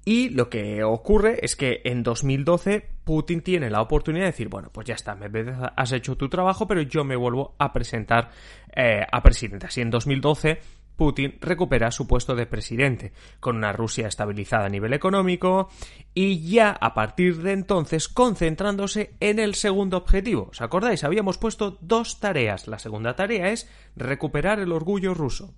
y 0.05 0.31
lo 0.31 0.51
que 0.51 0.85
ocurre 0.85 1.39
es 1.43 1.57
que 1.57 1.81
en 1.85 2.03
2012 2.03 2.87
Putin 3.05 3.41
tiene 3.41 3.71
la 3.71 3.81
oportunidad 3.81 4.25
de 4.25 4.33
decir, 4.33 4.49
bueno, 4.49 4.71
pues 4.71 4.87
ya 4.87 4.95
está, 4.95 5.15
me 5.15 5.29
has 5.77 5.93
hecho 5.93 6.17
tu 6.17 6.29
trabajo, 6.29 6.67
pero 6.67 6.83
yo 6.83 7.05
me 7.05 7.17
vuelvo 7.17 7.55
a 7.59 7.73
presentar 7.73 8.31
eh, 8.75 9.01
a 9.11 9.23
presidente. 9.23 9.67
Así 9.67 9.81
en 9.81 9.91
2012 9.91 10.59
Putin 10.97 11.39
recupera 11.41 11.91
su 11.91 12.07
puesto 12.07 12.35
de 12.35 12.47
presidente, 12.47 13.13
con 13.41 13.57
una 13.57 13.73
Rusia 13.73 14.07
estabilizada 14.07 14.67
a 14.67 14.71
nivel 14.71 14.93
económico 14.93 15.69
y 16.13 16.49
ya 16.49 16.71
a 16.71 16.95
partir 16.95 17.43
de 17.43 17.53
entonces 17.53 18.09
concentrándose 18.09 19.15
en 19.21 19.39
el 19.39 19.55
segundo 19.55 19.97
objetivo. 19.97 20.49
¿Os 20.51 20.61
acordáis? 20.61 21.03
Habíamos 21.03 21.39
puesto 21.39 21.79
dos 21.81 22.21
tareas. 22.21 22.69
La 22.69 22.79
segunda 22.79 23.17
tarea 23.17 23.49
es 23.49 23.69
recuperar 23.97 24.61
el 24.61 24.73
orgullo 24.73 25.15
ruso. 25.15 25.53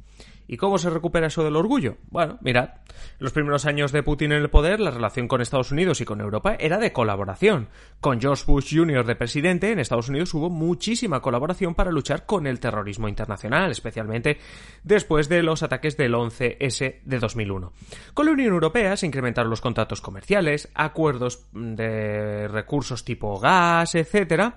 ¿Y 0.48 0.56
cómo 0.56 0.78
se 0.78 0.90
recupera 0.90 1.26
eso 1.26 1.42
del 1.44 1.56
orgullo? 1.56 1.96
Bueno, 2.10 2.38
mirad, 2.40 2.70
los 3.18 3.32
primeros 3.32 3.66
años 3.66 3.92
de 3.92 4.02
Putin 4.02 4.32
en 4.32 4.42
el 4.42 4.50
poder, 4.50 4.80
la 4.80 4.90
relación 4.90 5.28
con 5.28 5.40
Estados 5.40 5.72
Unidos 5.72 6.00
y 6.00 6.04
con 6.04 6.20
Europa 6.20 6.56
era 6.58 6.78
de 6.78 6.92
colaboración. 6.92 7.68
Con 8.00 8.20
George 8.20 8.44
Bush 8.46 8.76
Jr. 8.76 9.04
de 9.04 9.16
presidente, 9.16 9.72
en 9.72 9.78
Estados 9.78 10.08
Unidos 10.08 10.32
hubo 10.34 10.50
muchísima 10.50 11.20
colaboración 11.20 11.74
para 11.74 11.90
luchar 11.90 12.26
con 12.26 12.46
el 12.46 12.60
terrorismo 12.60 13.08
internacional, 13.08 13.70
especialmente 13.70 14.38
después 14.84 15.28
de 15.28 15.42
los 15.42 15.62
ataques 15.62 15.96
del 15.96 16.14
11S 16.14 17.00
de 17.04 17.18
2001. 17.18 17.72
Con 18.14 18.26
la 18.26 18.32
Unión 18.32 18.52
Europea 18.52 18.96
se 18.96 19.06
incrementaron 19.06 19.50
los 19.50 19.60
contratos 19.60 20.00
comerciales, 20.00 20.68
acuerdos 20.74 21.46
de 21.52 22.48
recursos 22.48 23.04
tipo 23.04 23.38
gas, 23.38 23.94
etcétera, 23.94 24.56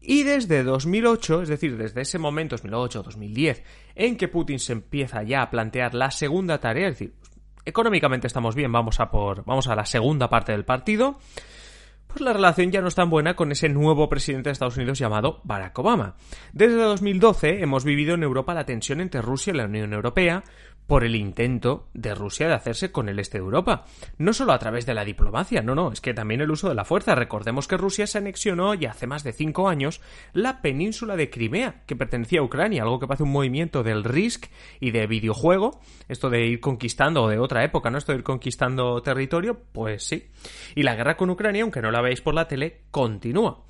y 0.00 0.22
desde 0.22 0.62
2008, 0.62 1.42
es 1.42 1.48
decir, 1.48 1.76
desde 1.76 2.00
ese 2.00 2.18
momento, 2.18 2.56
2008-2010, 2.56 3.62
en 3.94 4.16
que 4.16 4.28
Putin 4.28 4.58
se 4.58 4.72
empieza 4.72 5.22
ya 5.22 5.42
a 5.42 5.50
plantear 5.50 5.94
la 5.94 6.10
segunda 6.10 6.58
tarea, 6.58 6.88
es 6.88 6.98
decir, 6.98 7.14
económicamente 7.64 8.26
estamos 8.26 8.54
bien, 8.54 8.72
vamos 8.72 9.00
a 9.00 9.10
por, 9.10 9.44
vamos 9.44 9.68
a 9.68 9.76
la 9.76 9.84
segunda 9.84 10.28
parte 10.28 10.52
del 10.52 10.64
partido, 10.64 11.18
pues 12.06 12.22
la 12.22 12.32
relación 12.32 12.72
ya 12.72 12.80
no 12.80 12.88
es 12.88 12.94
tan 12.96 13.08
buena 13.08 13.36
con 13.36 13.52
ese 13.52 13.68
nuevo 13.68 14.08
presidente 14.08 14.48
de 14.48 14.52
Estados 14.52 14.76
Unidos 14.76 14.98
llamado 14.98 15.40
Barack 15.44 15.78
Obama. 15.78 16.16
Desde 16.52 16.74
2012 16.74 17.62
hemos 17.62 17.84
vivido 17.84 18.14
en 18.14 18.24
Europa 18.24 18.52
la 18.52 18.66
tensión 18.66 19.00
entre 19.00 19.22
Rusia 19.22 19.52
y 19.52 19.56
la 19.56 19.66
Unión 19.66 19.92
Europea, 19.92 20.42
por 20.90 21.04
el 21.04 21.14
intento 21.14 21.86
de 21.94 22.16
Rusia 22.16 22.48
de 22.48 22.54
hacerse 22.54 22.90
con 22.90 23.08
el 23.08 23.20
este 23.20 23.38
de 23.38 23.44
Europa. 23.44 23.84
No 24.18 24.32
solo 24.32 24.52
a 24.52 24.58
través 24.58 24.86
de 24.86 24.94
la 24.94 25.04
diplomacia, 25.04 25.62
no, 25.62 25.76
no, 25.76 25.92
es 25.92 26.00
que 26.00 26.14
también 26.14 26.40
el 26.40 26.50
uso 26.50 26.68
de 26.68 26.74
la 26.74 26.84
fuerza. 26.84 27.14
Recordemos 27.14 27.68
que 27.68 27.76
Rusia 27.76 28.08
se 28.08 28.18
anexionó 28.18 28.74
ya 28.74 28.90
hace 28.90 29.06
más 29.06 29.22
de 29.22 29.32
cinco 29.32 29.68
años 29.68 30.00
la 30.32 30.60
península 30.62 31.14
de 31.14 31.30
Crimea, 31.30 31.84
que 31.86 31.94
pertenecía 31.94 32.40
a 32.40 32.42
Ucrania, 32.42 32.82
algo 32.82 32.98
que 32.98 33.06
parece 33.06 33.22
un 33.22 33.30
movimiento 33.30 33.84
del 33.84 34.02
Risk 34.02 34.46
y 34.80 34.90
de 34.90 35.06
videojuego, 35.06 35.78
esto 36.08 36.28
de 36.28 36.44
ir 36.44 36.58
conquistando, 36.58 37.22
o 37.22 37.28
de 37.28 37.38
otra 37.38 37.62
época, 37.62 37.88
¿no? 37.88 37.98
Esto 37.98 38.10
de 38.10 38.18
ir 38.18 38.24
conquistando 38.24 39.00
territorio, 39.00 39.60
pues 39.70 40.02
sí. 40.02 40.26
Y 40.74 40.82
la 40.82 40.96
guerra 40.96 41.16
con 41.16 41.30
Ucrania, 41.30 41.62
aunque 41.62 41.82
no 41.82 41.92
la 41.92 42.02
veáis 42.02 42.20
por 42.20 42.34
la 42.34 42.48
tele, 42.48 42.80
continúa 42.90 43.62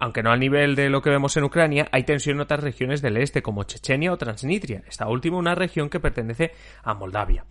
aunque 0.00 0.22
no 0.22 0.32
al 0.32 0.40
nivel 0.40 0.74
de 0.74 0.90
lo 0.90 1.02
que 1.02 1.10
vemos 1.10 1.36
en 1.36 1.44
Ucrania, 1.44 1.88
hay 1.92 2.04
tensión 2.04 2.36
en 2.36 2.40
otras 2.40 2.60
regiones 2.60 3.02
del 3.02 3.18
este, 3.18 3.42
como 3.42 3.64
Chechenia 3.64 4.12
o 4.12 4.18
Transnistria, 4.18 4.82
esta 4.88 5.06
última 5.06 5.36
una 5.36 5.54
región 5.54 5.90
que 5.90 6.00
pertenece 6.00 6.52
a 6.82 6.94
Moldavia. 6.94 7.44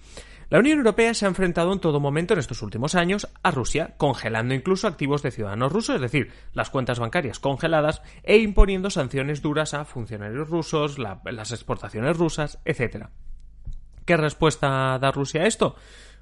La 0.49 0.57
Unión 0.57 0.79
Europea 0.79 1.13
se 1.13 1.25
ha 1.25 1.29
enfrentado 1.29 1.71
en 1.71 1.79
todo 1.79 1.99
momento 1.99 2.33
en 2.33 2.39
estos 2.39 2.63
últimos 2.63 2.95
años 2.95 3.29
a 3.43 3.51
Rusia, 3.51 3.93
congelando 3.97 4.55
incluso 4.55 4.87
activos 4.87 5.21
de 5.21 5.29
ciudadanos 5.29 5.71
rusos, 5.71 5.95
es 5.95 6.01
decir, 6.01 6.31
las 6.53 6.71
cuentas 6.71 6.97
bancarias 6.97 7.37
congeladas, 7.37 8.01
e 8.23 8.37
imponiendo 8.39 8.89
sanciones 8.89 9.43
duras 9.43 9.75
a 9.75 9.85
funcionarios 9.85 10.49
rusos, 10.49 10.97
las 10.97 11.51
exportaciones 11.51 12.17
rusas, 12.17 12.57
etc. 12.65 13.09
¿Qué 14.05 14.17
respuesta 14.17 14.97
da 14.97 15.11
Rusia 15.11 15.43
a 15.43 15.45
esto? 15.45 15.75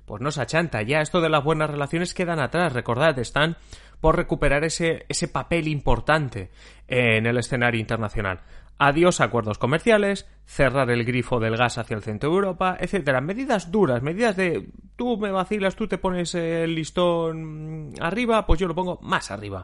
Pues 0.05 0.21
no 0.21 0.31
se 0.31 0.41
achanta, 0.41 0.81
ya 0.81 1.01
esto 1.01 1.21
de 1.21 1.29
las 1.29 1.43
buenas 1.43 1.69
relaciones 1.69 2.13
quedan 2.13 2.39
atrás, 2.39 2.73
recordad, 2.73 3.17
están 3.19 3.55
por 3.99 4.15
recuperar 4.15 4.63
ese, 4.63 5.05
ese 5.09 5.27
papel 5.27 5.67
importante 5.67 6.51
en 6.87 7.25
el 7.25 7.37
escenario 7.37 7.79
internacional. 7.79 8.41
Adiós 8.79 9.21
acuerdos 9.21 9.57
comerciales, 9.57 10.27
cerrar 10.45 10.91
el 10.91 11.03
grifo 11.03 11.39
del 11.39 11.57
gas 11.57 11.79
hacia 11.79 11.95
el 11.95 12.03
centro 12.03 12.29
de 12.29 12.35
Europa, 12.35 12.77
etcétera. 12.79 13.21
Medidas 13.21 13.71
duras, 13.71 14.03
medidas 14.03 14.37
de 14.37 14.69
tú 14.95 15.17
me 15.17 15.31
vacilas, 15.31 15.75
tú 15.75 15.87
te 15.87 15.97
pones 15.97 16.35
el 16.35 16.75
listón 16.75 17.93
arriba, 17.99 18.45
pues 18.45 18.59
yo 18.59 18.67
lo 18.67 18.75
pongo 18.75 18.99
más 19.01 19.31
arriba. 19.31 19.63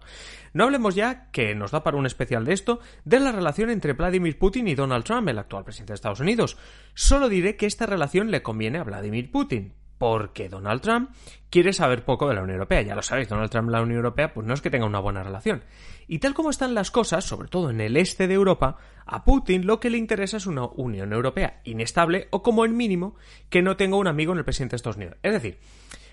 No 0.53 0.63
hablemos 0.63 0.95
ya, 0.95 1.29
que 1.29 1.53
nos 1.53 1.69
da 1.69 1.83
para 1.83 1.97
un 1.97 2.07
especial 2.07 2.43
de 2.43 2.53
esto, 2.53 2.79
de 3.05 3.19
la 3.19 3.31
relación 3.31 3.69
entre 3.69 3.93
Vladimir 3.93 4.39
Putin 4.39 4.67
y 4.67 4.73
Donald 4.73 5.03
Trump, 5.03 5.29
el 5.29 5.37
actual 5.37 5.63
presidente 5.63 5.93
de 5.93 5.95
Estados 5.95 6.19
Unidos. 6.19 6.57
Solo 6.95 7.29
diré 7.29 7.55
que 7.55 7.67
esta 7.67 7.85
relación 7.85 8.31
le 8.31 8.41
conviene 8.41 8.79
a 8.79 8.83
Vladimir 8.83 9.29
Putin. 9.29 9.75
Porque 10.03 10.49
Donald 10.49 10.81
Trump 10.81 11.11
quiere 11.49 11.71
saber 11.71 12.03
poco 12.03 12.27
de 12.27 12.35
la 12.35 12.41
Unión 12.41 12.55
Europea. 12.55 12.81
Ya 12.81 12.93
lo 12.93 13.01
sabéis, 13.01 13.29
Donald 13.29 13.49
Trump 13.49 13.69
y 13.69 13.71
la 13.71 13.81
Unión 13.81 13.99
Europea 13.99 14.33
pues 14.33 14.45
no 14.45 14.53
es 14.53 14.59
que 14.59 14.69
tenga 14.69 14.85
una 14.85 14.99
buena 14.99 15.23
relación. 15.23 15.63
Y 16.09 16.19
tal 16.19 16.33
como 16.33 16.49
están 16.49 16.73
las 16.73 16.91
cosas, 16.91 17.23
sobre 17.23 17.47
todo 17.47 17.69
en 17.69 17.79
el 17.79 17.95
este 17.95 18.27
de 18.27 18.33
Europa, 18.33 18.75
a 19.05 19.23
Putin 19.23 19.65
lo 19.65 19.79
que 19.79 19.89
le 19.89 19.97
interesa 19.97 20.35
es 20.35 20.45
una 20.45 20.65
Unión 20.65 21.13
Europea 21.13 21.61
inestable 21.63 22.27
o 22.31 22.43
como 22.43 22.65
el 22.65 22.73
mínimo 22.73 23.15
que 23.49 23.61
no 23.61 23.77
tenga 23.77 23.95
un 23.95 24.07
amigo 24.07 24.33
en 24.33 24.39
el 24.39 24.43
presidente 24.43 24.73
de 24.73 24.75
Estados 24.75 24.97
Unidos. 24.97 25.15
Es 25.23 25.31
decir, 25.31 25.57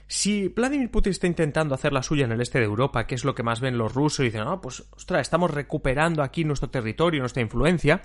si 0.07 0.47
Vladimir 0.47 0.89
Putin 0.93 1.11
está 1.11 1.27
intentando 1.27 1.75
hacer 1.75 1.93
la 1.93 2.05
suya 2.05 2.27
en 2.27 2.31
el 2.31 2.41
este 2.41 2.61
de 2.61 2.67
Europa, 2.67 3.09
que 3.09 3.17
es 3.17 3.25
lo 3.25 3.35
que 3.35 3.43
más 3.43 3.61
ven 3.61 3.77
los 3.77 3.93
rusos, 3.93 4.21
y 4.21 4.25
dicen, 4.27 4.43
ah, 4.47 4.61
pues, 4.61 4.85
ostras, 4.93 5.23
estamos 5.23 5.51
recuperando 5.51 6.23
aquí 6.23 6.45
nuestro 6.45 6.71
territorio, 6.71 7.19
nuestra 7.19 7.43
influencia. 7.43 8.03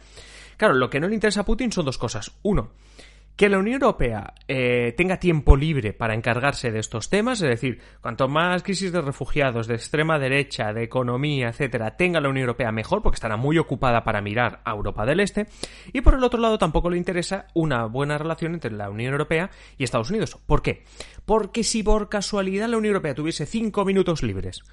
Claro, 0.58 0.74
lo 0.74 0.90
que 0.90 1.00
no 1.00 1.08
le 1.08 1.14
interesa 1.14 1.42
a 1.42 1.46
Putin 1.46 1.72
son 1.72 1.86
dos 1.86 2.00
cosas. 2.00 2.32
Uno, 2.42 2.72
que 3.36 3.50
la 3.50 3.58
Unión 3.58 3.82
Europea 3.82 4.34
eh, 4.48 4.94
tenga 4.96 5.20
tiempo 5.20 5.58
libre 5.58 5.94
para 5.94 6.14
encargarse 6.14 6.72
de 6.72 6.80
estos 6.80 7.10
temas, 7.10 7.42
es 7.42 7.50
decir, 7.50 7.80
cuanto 8.02 8.28
más 8.28 8.64
crisis 8.64 8.92
de 8.92 9.02
refugiados, 9.02 9.68
de 9.68 9.76
extrema 9.76 10.18
derecha, 10.20 10.72
de 10.74 10.84
economía, 10.84 11.50
etcétera, 11.50 11.98
tenga 11.98 12.22
la 12.22 12.30
Unión 12.30 12.44
Europea 12.44 12.72
mejor, 12.72 13.02
porque 13.02 13.16
estará 13.16 13.36
muy 13.36 13.58
ocupada 13.58 14.04
para 14.04 14.22
mirar 14.22 14.62
a 14.64 14.72
Europa 14.72 15.06
del 15.06 15.20
Este, 15.20 15.48
y 15.92 16.02
por 16.02 16.14
el 16.14 16.24
otro 16.24 16.40
lado 16.40 16.58
tampoco 16.58 16.90
le 16.90 16.98
interesa 16.98 17.48
una 17.54 17.86
buena 17.86 18.18
relación 18.18 18.54
entre 18.54 18.72
la 18.72 18.90
Unión 18.90 19.12
Europea 19.12 19.50
y 19.78 19.84
Estados 19.84 20.10
Unidos. 20.10 20.38
¿Por 20.46 20.62
qué? 20.62 20.84
Porque 21.26 21.64
si 21.64 21.84
por 21.84 22.08
casualidad 22.08 22.70
la 22.70 22.78
Unión 22.78 22.94
Europea 22.94 23.16
tuviese 23.16 23.46
cinco 23.46 23.84
minutos 23.84 24.24
libres 24.24 24.64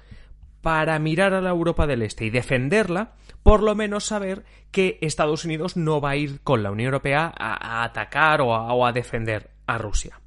para 0.63 0.97
mirar 0.97 1.33
a 1.33 1.41
la 1.41 1.49
Europa 1.49 1.85
del 1.85 2.01
Este 2.01 2.25
y 2.25 2.29
defenderla, 2.29 3.11
por 3.43 3.61
lo 3.61 3.75
menos 3.75 4.05
saber 4.05 4.45
que 4.71 4.97
Estados 5.01 5.43
Unidos 5.43 5.75
no 5.75 5.99
va 5.99 6.11
a 6.11 6.15
ir 6.15 6.39
con 6.41 6.63
la 6.63 6.71
Unión 6.71 6.87
Europea 6.87 7.31
a, 7.37 7.83
atacar 7.83 8.39
o 8.41 8.85
a, 8.85 8.91
defender 8.93 9.51
a 9.67 9.77
Rusia. 9.77 10.19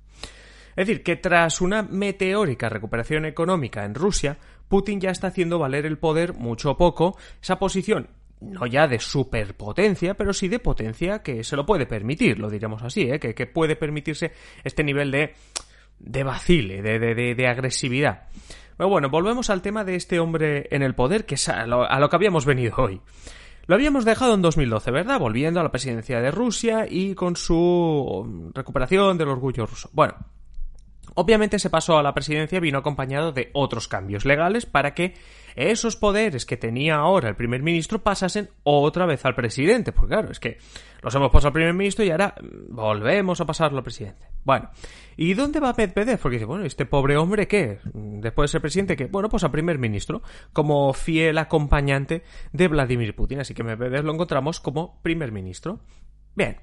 Es 0.76 0.86
decir, 0.86 1.02
que 1.02 1.16
tras 1.16 1.62
una 1.62 1.82
meteórica 1.82 2.68
recuperación 2.68 3.24
económica 3.24 3.86
en 3.86 3.94
Rusia, 3.94 4.36
Putin 4.68 5.00
ya 5.00 5.10
está 5.10 5.28
haciendo 5.28 5.58
valer 5.58 5.86
el 5.86 5.96
poder 5.96 6.34
mucho 6.34 6.72
o 6.72 6.76
poco, 6.76 7.16
esa 7.40 7.58
posición 7.58 8.08
no 8.42 8.66
ya 8.66 8.86
de 8.86 9.00
superpotencia, 9.00 10.12
pero 10.12 10.34
sí 10.34 10.48
de 10.48 10.58
potencia 10.58 11.22
que 11.22 11.42
se 11.44 11.56
lo 11.56 11.64
puede 11.64 11.86
permitir, 11.86 12.38
lo 12.38 12.50
diríamos 12.50 12.82
así, 12.82 13.08
¿eh? 13.10 13.18
que, 13.18 13.46
puede 13.46 13.76
permitirse 13.76 14.32
este 14.62 14.84
nivel 14.84 15.10
de, 15.10 15.34
de 15.98 16.22
vacile, 16.22 16.82
de, 16.82 17.48
agresividad. 17.48 18.24
Pero 18.76 18.88
bueno, 18.88 19.08
volvemos 19.08 19.50
al 19.50 19.62
tema 19.62 19.84
de 19.84 19.96
este 19.96 20.20
hombre 20.20 20.68
en 20.70 20.82
el 20.82 20.94
poder, 20.94 21.24
que 21.24 21.36
es 21.36 21.48
a 21.48 21.66
lo, 21.66 22.08
que 22.08 22.16
habíamos 22.16 22.44
venido 22.44 22.74
hoy. 22.76 23.00
Lo 23.66 23.74
habíamos 23.74 24.04
dejado 24.04 24.34
en 24.34 24.42
2012, 24.42 24.90
¿verdad? 24.90 25.18
Volviendo 25.18 25.60
a 25.60 25.62
la 25.62 25.72
presidencia 25.72 26.20
de 26.20 26.30
Rusia 26.30 26.86
y 26.88 27.14
con 27.14 27.36
su 27.36 28.52
recuperación 28.54 29.18
del 29.18 29.28
orgullo 29.28 29.66
ruso. 29.66 29.88
Bueno, 29.92 30.14
obviamente 31.14 31.56
ese 31.56 31.70
paso 31.70 31.98
a 31.98 32.02
la 32.02 32.14
presidencia 32.14 32.60
vino 32.60 32.78
acompañado 32.78 33.32
de 33.32 33.50
otros 33.54 33.88
cambios 33.88 34.24
legales 34.24 34.66
para 34.66 34.94
que 34.94 35.14
esos 35.56 35.96
poderes 35.96 36.44
que 36.44 36.56
tenía 36.56 36.96
ahora 36.96 37.30
el 37.30 37.34
primer 37.34 37.62
ministro 37.62 38.02
pasasen 38.02 38.50
otra 38.62 39.06
vez 39.06 39.24
al 39.24 39.34
presidente. 39.34 39.90
Porque 39.90 40.14
claro, 40.14 40.30
es 40.30 40.38
que 40.38 40.58
los 41.02 41.14
hemos 41.14 41.30
pasado 41.30 41.48
al 41.48 41.54
primer 41.54 41.72
ministro 41.72 42.04
y 42.04 42.10
ahora 42.10 42.34
volvemos 42.68 43.40
a 43.40 43.46
pasarlo 43.46 43.78
al 43.78 43.84
presidente. 43.84 44.28
Bueno, 44.44 44.70
¿y 45.16 45.34
dónde 45.34 45.58
va 45.58 45.74
Medvedev? 45.76 46.18
Porque 46.18 46.36
dice, 46.36 46.44
bueno, 46.44 46.64
este 46.64 46.84
pobre 46.84 47.16
hombre, 47.16 47.48
¿qué? 47.48 47.78
Después 47.94 48.50
de 48.50 48.52
ser 48.52 48.60
presidente, 48.60 48.96
¿qué? 48.96 49.06
Bueno, 49.06 49.28
pues 49.28 49.42
al 49.44 49.50
primer 49.50 49.78
ministro, 49.78 50.22
como 50.52 50.92
fiel 50.92 51.38
acompañante 51.38 52.22
de 52.52 52.68
Vladimir 52.68 53.16
Putin. 53.16 53.40
Así 53.40 53.54
que 53.54 53.64
Medvedev 53.64 54.04
lo 54.04 54.12
encontramos 54.12 54.60
como 54.60 55.00
primer 55.02 55.32
ministro. 55.32 55.80
Bien, 56.34 56.58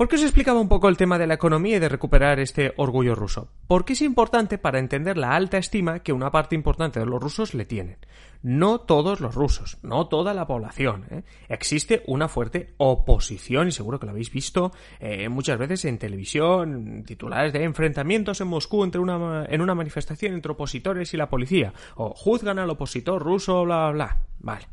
¿Por 0.00 0.08
qué 0.08 0.16
os 0.16 0.22
explicaba 0.22 0.58
un 0.58 0.68
poco 0.70 0.88
el 0.88 0.96
tema 0.96 1.18
de 1.18 1.26
la 1.26 1.34
economía 1.34 1.76
y 1.76 1.78
de 1.78 1.90
recuperar 1.90 2.40
este 2.40 2.72
orgullo 2.78 3.14
ruso? 3.14 3.50
Porque 3.66 3.92
es 3.92 4.00
importante 4.00 4.56
para 4.56 4.78
entender 4.78 5.18
la 5.18 5.36
alta 5.36 5.58
estima 5.58 5.98
que 5.98 6.14
una 6.14 6.30
parte 6.30 6.54
importante 6.54 6.98
de 6.98 7.04
los 7.04 7.22
rusos 7.22 7.52
le 7.52 7.66
tienen. 7.66 7.98
No 8.42 8.80
todos 8.80 9.20
los 9.20 9.34
rusos, 9.34 9.76
no 9.82 10.06
toda 10.08 10.32
la 10.32 10.46
población. 10.46 11.04
¿eh? 11.10 11.22
Existe 11.50 12.02
una 12.06 12.28
fuerte 12.28 12.72
oposición, 12.78 13.68
y 13.68 13.72
seguro 13.72 14.00
que 14.00 14.06
lo 14.06 14.12
habéis 14.12 14.32
visto 14.32 14.72
eh, 15.00 15.28
muchas 15.28 15.58
veces 15.58 15.84
en 15.84 15.98
televisión, 15.98 17.04
titulares 17.06 17.52
de 17.52 17.62
enfrentamientos 17.64 18.40
en 18.40 18.48
Moscú 18.48 18.84
entre 18.84 19.02
una, 19.02 19.44
en 19.50 19.60
una 19.60 19.74
manifestación 19.74 20.32
entre 20.32 20.52
opositores 20.52 21.12
y 21.12 21.18
la 21.18 21.28
policía, 21.28 21.74
o 21.96 22.14
juzgan 22.14 22.58
al 22.58 22.70
opositor 22.70 23.22
ruso, 23.22 23.64
bla, 23.64 23.90
bla, 23.90 23.92
bla. 23.92 24.18
Vale. 24.38 24.66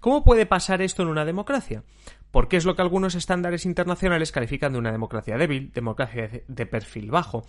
¿Cómo 0.00 0.22
puede 0.22 0.46
pasar 0.46 0.80
esto 0.82 1.02
en 1.02 1.08
una 1.08 1.24
democracia? 1.24 1.82
Porque 2.30 2.56
es 2.56 2.64
lo 2.64 2.76
que 2.76 2.82
algunos 2.82 3.14
estándares 3.14 3.64
internacionales 3.64 4.32
califican 4.32 4.72
de 4.72 4.78
una 4.78 4.92
democracia 4.92 5.36
débil, 5.36 5.72
democracia 5.72 6.30
de 6.46 6.66
perfil 6.66 7.10
bajo. 7.10 7.46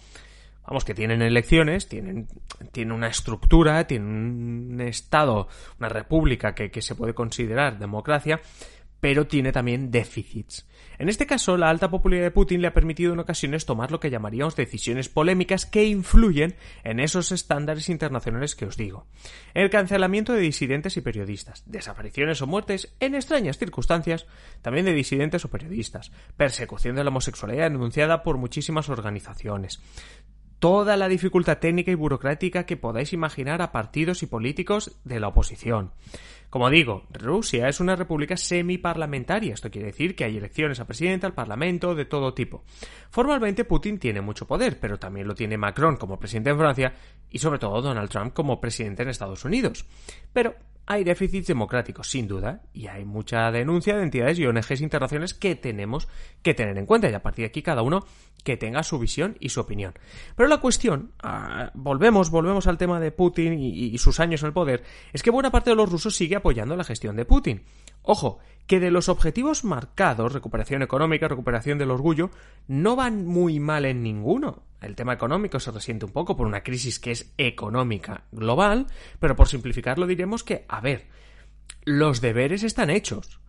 Vamos, 0.68 0.86
que 0.86 0.94
tienen 0.94 1.24
elecciones, 1.24 1.88
tienen, 1.88 2.28
tienen 2.72 2.92
una 2.92 3.08
estructura, 3.08 3.88
tienen 3.88 4.08
un 4.08 4.82
Estado, 4.82 5.48
una 5.80 5.90
república 5.90 6.54
que, 6.54 6.70
que 6.70 6.84
se 6.84 6.94
puede 6.94 7.16
considerar 7.16 7.80
democracia, 7.80 8.40
pero 9.00 9.28
tiene 9.28 9.52
también 9.52 9.92
déficits. 9.92 10.68
En 10.98 11.08
este 11.08 11.26
caso, 11.26 11.56
la 11.56 11.70
alta 11.70 11.90
popularidad 11.90 12.28
de 12.28 12.32
Putin 12.32 12.62
le 12.62 12.68
ha 12.68 12.74
permitido 12.74 13.14
en 13.14 13.20
ocasiones 13.20 13.66
tomar 13.66 13.92
lo 13.92 14.00
que 14.00 14.10
llamaríamos 14.10 14.56
decisiones 14.56 15.08
polémicas 15.08 15.66
que 15.66 15.86
influyen 15.86 16.56
en 16.84 17.00
esos 17.00 17.32
estándares 17.32 17.88
internacionales 17.88 18.56
que 18.56 18.66
os 18.66 18.76
digo. 18.76 19.08
El 19.54 19.70
cancelamiento 19.70 20.34
de 20.34 20.42
disidentes 20.42 20.98
y 20.98 21.02
periodistas, 21.02 21.64
desapariciones 21.66 22.42
o 22.42 22.48
muertes 22.48 22.94
en 23.00 23.16
extrañas 23.16 23.58
circunstancias, 23.58 24.26
también 24.62 24.86
de 24.86 24.94
disidentes 24.94 25.46
o 25.46 25.50
periodistas, 25.50 26.12
persecución 26.36 26.96
de 26.96 27.04
la 27.04 27.10
homosexualidad 27.10 27.72
denunciada 27.72 28.24
por 28.24 28.38
muchísimas 28.38 28.90
organizaciones, 28.90 29.82
toda 30.60 30.98
la 30.98 31.08
dificultad 31.08 31.58
técnica 31.60 31.92
y 31.92 31.96
burocrática 31.96 32.66
que 32.66 32.78
podáis 32.78 33.14
imaginar 33.14 33.62
a 33.62 33.72
partidos 33.72 34.22
y 34.24 34.28
políticos 34.28 35.00
de 35.06 35.20
la 35.20 35.30
oposición. 35.30 35.94
Como 36.50 36.70
digo, 36.70 37.04
Rusia 37.12 37.68
es 37.68 37.80
una 37.80 37.96
república 37.96 38.36
semiparlamentaria. 38.36 39.54
Esto 39.54 39.70
quiere 39.70 39.88
decir 39.88 40.16
que 40.16 40.24
hay 40.24 40.38
elecciones 40.38 40.80
a 40.80 40.86
presidente, 40.86 41.28
al 41.28 41.34
parlamento, 41.34 41.94
de 41.94 42.06
todo 42.06 42.34
tipo. 42.34 42.64
Formalmente 43.12 43.66
Putin 43.66 44.00
tiene 44.00 44.22
mucho 44.22 44.48
poder, 44.48 44.80
pero 44.80 44.98
también 44.98 45.28
lo 45.28 45.36
tiene 45.36 45.58
Macron 45.58 45.98
como 45.98 46.18
presidente 46.18 46.50
en 46.50 46.58
Francia 46.58 46.94
y 47.30 47.38
sobre 47.38 47.60
todo 47.60 47.82
Donald 47.82 48.10
Trump 48.10 48.34
como 48.34 48.60
presidente 48.60 49.04
en 49.04 49.10
Estados 49.10 49.46
Unidos. 49.46 49.86
Pero 50.34 50.56
hay 50.92 51.04
déficits 51.04 51.46
democráticos, 51.46 52.10
sin 52.10 52.28
duda, 52.28 52.64
y 52.74 52.88
hay 52.88 53.06
mucha 53.06 53.52
denuncia 53.52 53.96
de 53.96 54.02
entidades 54.02 54.40
y 54.40 54.48
ONGs 54.48 54.82
internacionales 54.82 55.36
que 55.36 55.56
tenemos 55.56 56.08
que 56.42 56.56
tener 56.56 56.76
en 56.80 56.88
cuenta, 56.88 57.08
y 57.08 57.14
a 57.14 57.22
partir 57.22 57.44
de 57.44 57.50
aquí 57.50 57.62
cada 57.62 57.84
uno 57.84 58.08
que 58.44 58.58
tenga 58.58 58.82
su 58.82 58.98
visión 58.98 59.38
y 59.40 59.50
su 59.50 59.60
opinión. 59.60 59.94
Pero 60.36 60.50
la 60.50 60.58
cuestión, 60.58 61.12
ah, 61.22 61.70
volvemos, 61.76 62.32
volvemos 62.32 62.66
al 62.66 62.80
tema 62.80 63.00
de 63.00 63.12
Putin 63.12 63.54
y, 63.54 63.96
sus 64.00 64.20
años 64.20 64.42
en 64.42 64.48
el 64.48 64.54
poder, 64.54 64.82
es 65.14 65.22
que 65.22 65.30
buena 65.30 65.52
parte 65.52 65.70
de 65.70 65.76
los 65.76 65.92
rusos 65.92 66.16
sigue 66.16 66.36
apoyando 66.36 66.76
la 66.76 66.84
gestión 66.84 67.16
de 67.16 67.26
Putin. 67.26 67.62
Ojo, 68.02 68.40
que 68.66 68.80
de 68.80 68.90
los 68.90 69.10
objetivos 69.10 69.64
marcados, 69.64 70.34
recuperación 70.34 70.82
económica, 70.82 71.28
recuperación 71.28 71.78
del 71.78 71.92
orgullo, 71.92 72.32
no 72.68 72.96
van 72.96 73.28
muy 73.28 73.60
mal 73.60 73.86
en 73.86 74.02
ninguno. 74.02 74.64
El 74.82 74.96
tema 74.96 75.14
económico 75.14 75.60
se 75.60 75.72
resiente 75.72 76.06
un 76.06 76.12
poco 76.12 76.38
por 76.38 76.48
una 76.48 76.64
crisis 76.64 77.00
que 77.00 77.12
es 77.12 77.34
económica 77.38 78.24
global, 78.32 78.88
pero 79.20 79.36
por 79.36 79.48
simplificarlo 79.48 80.08
diremos 80.08 80.44
que, 80.44 80.66
a 80.68 80.80
ver, 80.80 81.08
los 81.84 82.22
deberes 82.22 82.64
están 82.64 82.90
hechos. 82.90 83.40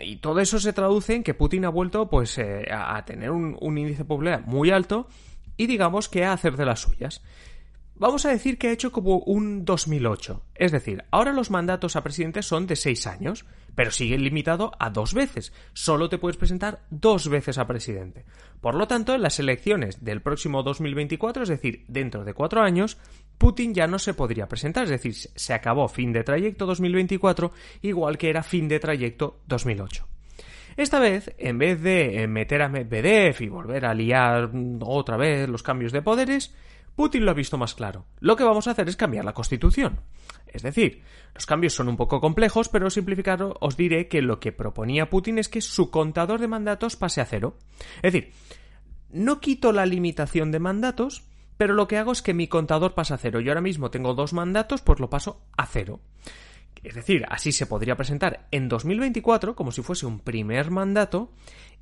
Y 0.00 0.16
todo 0.16 0.40
eso 0.40 0.58
se 0.58 0.72
traduce 0.72 1.14
en 1.14 1.22
que 1.22 1.34
Putin 1.34 1.64
ha 1.64 1.70
vuelto 1.70 2.10
pues 2.10 2.36
eh, 2.38 2.66
a 2.70 3.02
tener 3.04 3.30
un, 3.30 3.56
un 3.60 3.78
índice 3.78 3.98
de 3.98 4.04
popularidad 4.04 4.44
muy 4.46 4.70
alto 4.70 5.08
y 5.56 5.66
digamos 5.66 6.08
que 6.08 6.24
a 6.24 6.32
hacer 6.32 6.56
de 6.56 6.64
las 6.64 6.80
suyas. 6.80 7.22
Vamos 7.98 8.24
a 8.24 8.30
decir 8.30 8.58
que 8.58 8.68
ha 8.68 8.72
hecho 8.72 8.92
como 8.92 9.18
un 9.18 9.64
2008. 9.64 10.44
Es 10.54 10.70
decir, 10.70 11.04
ahora 11.10 11.32
los 11.32 11.50
mandatos 11.50 11.96
a 11.96 12.04
presidente 12.04 12.42
son 12.42 12.68
de 12.68 12.76
seis 12.76 13.08
años, 13.08 13.44
pero 13.74 13.90
siguen 13.90 14.22
limitado 14.22 14.70
a 14.78 14.90
dos 14.90 15.14
veces. 15.14 15.52
Solo 15.72 16.08
te 16.08 16.18
puedes 16.18 16.36
presentar 16.36 16.82
dos 16.90 17.28
veces 17.28 17.58
a 17.58 17.66
presidente. 17.66 18.24
Por 18.60 18.76
lo 18.76 18.86
tanto, 18.86 19.16
en 19.16 19.22
las 19.22 19.40
elecciones 19.40 20.04
del 20.04 20.22
próximo 20.22 20.62
2024, 20.62 21.42
es 21.42 21.48
decir, 21.48 21.84
dentro 21.88 22.24
de 22.24 22.34
cuatro 22.34 22.62
años, 22.62 22.98
Putin 23.36 23.74
ya 23.74 23.88
no 23.88 23.98
se 23.98 24.14
podría 24.14 24.46
presentar. 24.46 24.84
Es 24.84 24.90
decir, 24.90 25.14
se 25.14 25.52
acabó 25.52 25.88
fin 25.88 26.12
de 26.12 26.22
trayecto 26.22 26.66
2024, 26.66 27.50
igual 27.82 28.16
que 28.16 28.30
era 28.30 28.44
fin 28.44 28.68
de 28.68 28.78
trayecto 28.78 29.40
2008. 29.48 30.06
Esta 30.76 31.00
vez, 31.00 31.34
en 31.38 31.58
vez 31.58 31.82
de 31.82 32.28
meter 32.28 32.62
a 32.62 32.68
Medvedev 32.68 33.42
y 33.42 33.48
volver 33.48 33.86
a 33.86 33.94
liar 33.94 34.52
otra 34.82 35.16
vez 35.16 35.48
los 35.48 35.64
cambios 35.64 35.90
de 35.90 36.02
poderes, 36.02 36.54
Putin 36.98 37.24
lo 37.24 37.30
ha 37.30 37.34
visto 37.34 37.56
más 37.56 37.76
claro. 37.76 38.06
Lo 38.18 38.34
que 38.34 38.42
vamos 38.42 38.66
a 38.66 38.72
hacer 38.72 38.88
es 38.88 38.96
cambiar 38.96 39.24
la 39.24 39.32
Constitución. 39.32 40.00
Es 40.48 40.64
decir, 40.64 41.04
los 41.32 41.46
cambios 41.46 41.72
son 41.72 41.88
un 41.88 41.96
poco 41.96 42.20
complejos, 42.20 42.68
pero 42.68 42.90
simplificado 42.90 43.56
os 43.60 43.76
diré 43.76 44.08
que 44.08 44.20
lo 44.20 44.40
que 44.40 44.50
proponía 44.50 45.08
Putin 45.08 45.38
es 45.38 45.48
que 45.48 45.60
su 45.60 45.92
contador 45.92 46.40
de 46.40 46.48
mandatos 46.48 46.96
pase 46.96 47.20
a 47.20 47.24
cero. 47.24 47.56
Es 48.02 48.12
decir, 48.12 48.32
no 49.10 49.38
quito 49.38 49.70
la 49.70 49.86
limitación 49.86 50.50
de 50.50 50.58
mandatos, 50.58 51.22
pero 51.56 51.72
lo 51.72 51.86
que 51.86 51.98
hago 51.98 52.10
es 52.10 52.20
que 52.20 52.34
mi 52.34 52.48
contador 52.48 52.94
pasa 52.94 53.14
a 53.14 53.18
cero. 53.18 53.38
Yo 53.38 53.52
ahora 53.52 53.60
mismo 53.60 53.92
tengo 53.92 54.14
dos 54.14 54.32
mandatos, 54.32 54.82
pues 54.82 54.98
lo 54.98 55.08
paso 55.08 55.46
a 55.56 55.66
cero. 55.66 56.00
Es 56.82 56.96
decir, 56.96 57.26
así 57.28 57.52
se 57.52 57.66
podría 57.66 57.94
presentar 57.94 58.48
en 58.50 58.68
2024 58.68 59.54
como 59.54 59.70
si 59.70 59.82
fuese 59.82 60.04
un 60.04 60.18
primer 60.18 60.72
mandato 60.72 61.30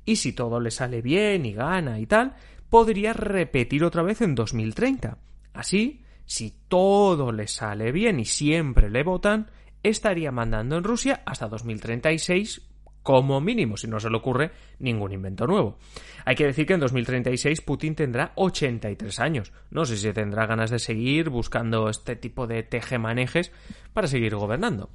y 0.07 0.15
si 0.15 0.31
todo 0.31 0.61
le 0.61 0.71
sale 0.71 1.01
bien 1.01 1.45
y 1.45 1.51
gana 1.51 1.99
y 1.99 2.07
tal, 2.07 2.33
podría 2.69 3.11
repetir 3.11 3.83
otra 3.83 4.01
vez 4.03 4.21
en 4.21 4.35
2030. 4.35 5.17
Así, 5.53 6.01
si 6.25 6.53
todo 6.69 7.33
le 7.33 7.45
sale 7.47 7.91
bien 7.91 8.19
y 8.21 8.25
siempre 8.25 8.89
le 8.89 9.03
votan, 9.03 9.51
estaría 9.83 10.31
mandando 10.31 10.77
en 10.77 10.85
Rusia 10.85 11.23
hasta 11.25 11.49
2036 11.49 12.61
como 13.03 13.41
mínimo, 13.41 13.75
si 13.75 13.87
no 13.87 13.99
se 13.99 14.09
le 14.09 14.15
ocurre 14.15 14.51
ningún 14.79 15.11
invento 15.11 15.45
nuevo. 15.45 15.77
Hay 16.23 16.35
que 16.35 16.45
decir 16.45 16.65
que 16.65 16.73
en 16.73 16.79
2036 16.79 17.59
Putin 17.59 17.93
tendrá 17.93 18.31
83 18.35 19.19
años. 19.19 19.51
No 19.71 19.83
sé 19.83 19.97
si 19.97 20.13
tendrá 20.13 20.45
ganas 20.45 20.71
de 20.71 20.79
seguir 20.79 21.29
buscando 21.29 21.89
este 21.89 22.15
tipo 22.15 22.47
de 22.47 22.63
tejemanejes 22.63 23.51
para 23.91 24.07
seguir 24.07 24.35
gobernando. 24.35 24.89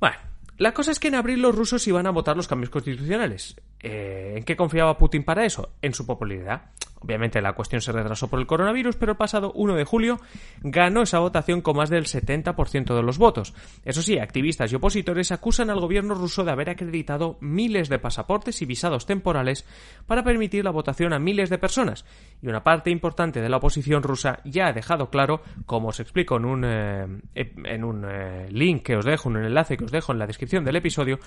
Bueno, 0.00 0.16
la 0.56 0.72
cosa 0.72 0.92
es 0.92 1.00
que 1.00 1.08
en 1.08 1.16
abril 1.16 1.42
los 1.42 1.54
rusos 1.54 1.86
iban 1.88 2.06
a 2.06 2.10
votar 2.10 2.36
los 2.36 2.48
cambios 2.48 2.70
constitucionales. 2.70 3.56
Eh, 3.80 4.34
¿En 4.36 4.44
qué 4.44 4.56
confiaba 4.56 4.98
Putin 4.98 5.24
para 5.24 5.44
eso? 5.44 5.70
En 5.82 5.94
su 5.94 6.06
popularidad. 6.06 6.70
Obviamente 7.04 7.42
la 7.42 7.52
cuestión 7.52 7.82
se 7.82 7.92
retrasó 7.92 8.28
por 8.28 8.40
el 8.40 8.46
coronavirus, 8.46 8.96
pero 8.96 9.12
el 9.12 9.18
pasado 9.18 9.52
1 9.54 9.74
de 9.74 9.84
julio 9.84 10.20
ganó 10.62 11.02
esa 11.02 11.18
votación 11.18 11.60
con 11.60 11.76
más 11.76 11.90
del 11.90 12.06
70% 12.06 12.94
de 12.94 13.02
los 13.02 13.18
votos. 13.18 13.52
Eso 13.84 14.00
sí, 14.00 14.18
activistas 14.18 14.72
y 14.72 14.76
opositores 14.76 15.30
acusan 15.30 15.68
al 15.68 15.80
gobierno 15.80 16.14
ruso 16.14 16.44
de 16.44 16.52
haber 16.52 16.70
acreditado 16.70 17.36
miles 17.40 17.90
de 17.90 17.98
pasaportes 17.98 18.62
y 18.62 18.66
visados 18.66 19.04
temporales 19.04 19.66
para 20.06 20.24
permitir 20.24 20.64
la 20.64 20.70
votación 20.70 21.12
a 21.12 21.18
miles 21.18 21.50
de 21.50 21.58
personas. 21.58 22.06
Y 22.40 22.48
una 22.48 22.64
parte 22.64 22.90
importante 22.90 23.42
de 23.42 23.50
la 23.50 23.58
oposición 23.58 24.02
rusa 24.02 24.40
ya 24.44 24.68
ha 24.68 24.72
dejado 24.72 25.10
claro, 25.10 25.42
como 25.66 25.88
os 25.88 26.00
explico 26.00 26.38
en 26.38 26.46
un, 26.46 26.64
eh, 26.64 27.06
en 27.34 27.84
un 27.84 28.06
eh, 28.08 28.48
link 28.50 28.82
que 28.82 28.96
os 28.96 29.04
dejo, 29.04 29.28
en 29.28 29.36
un 29.36 29.44
enlace 29.44 29.76
que 29.76 29.84
os 29.84 29.92
dejo 29.92 30.12
en 30.12 30.18
la 30.18 30.26
descripción 30.26 30.64
del 30.64 30.76
episodio, 30.76 31.18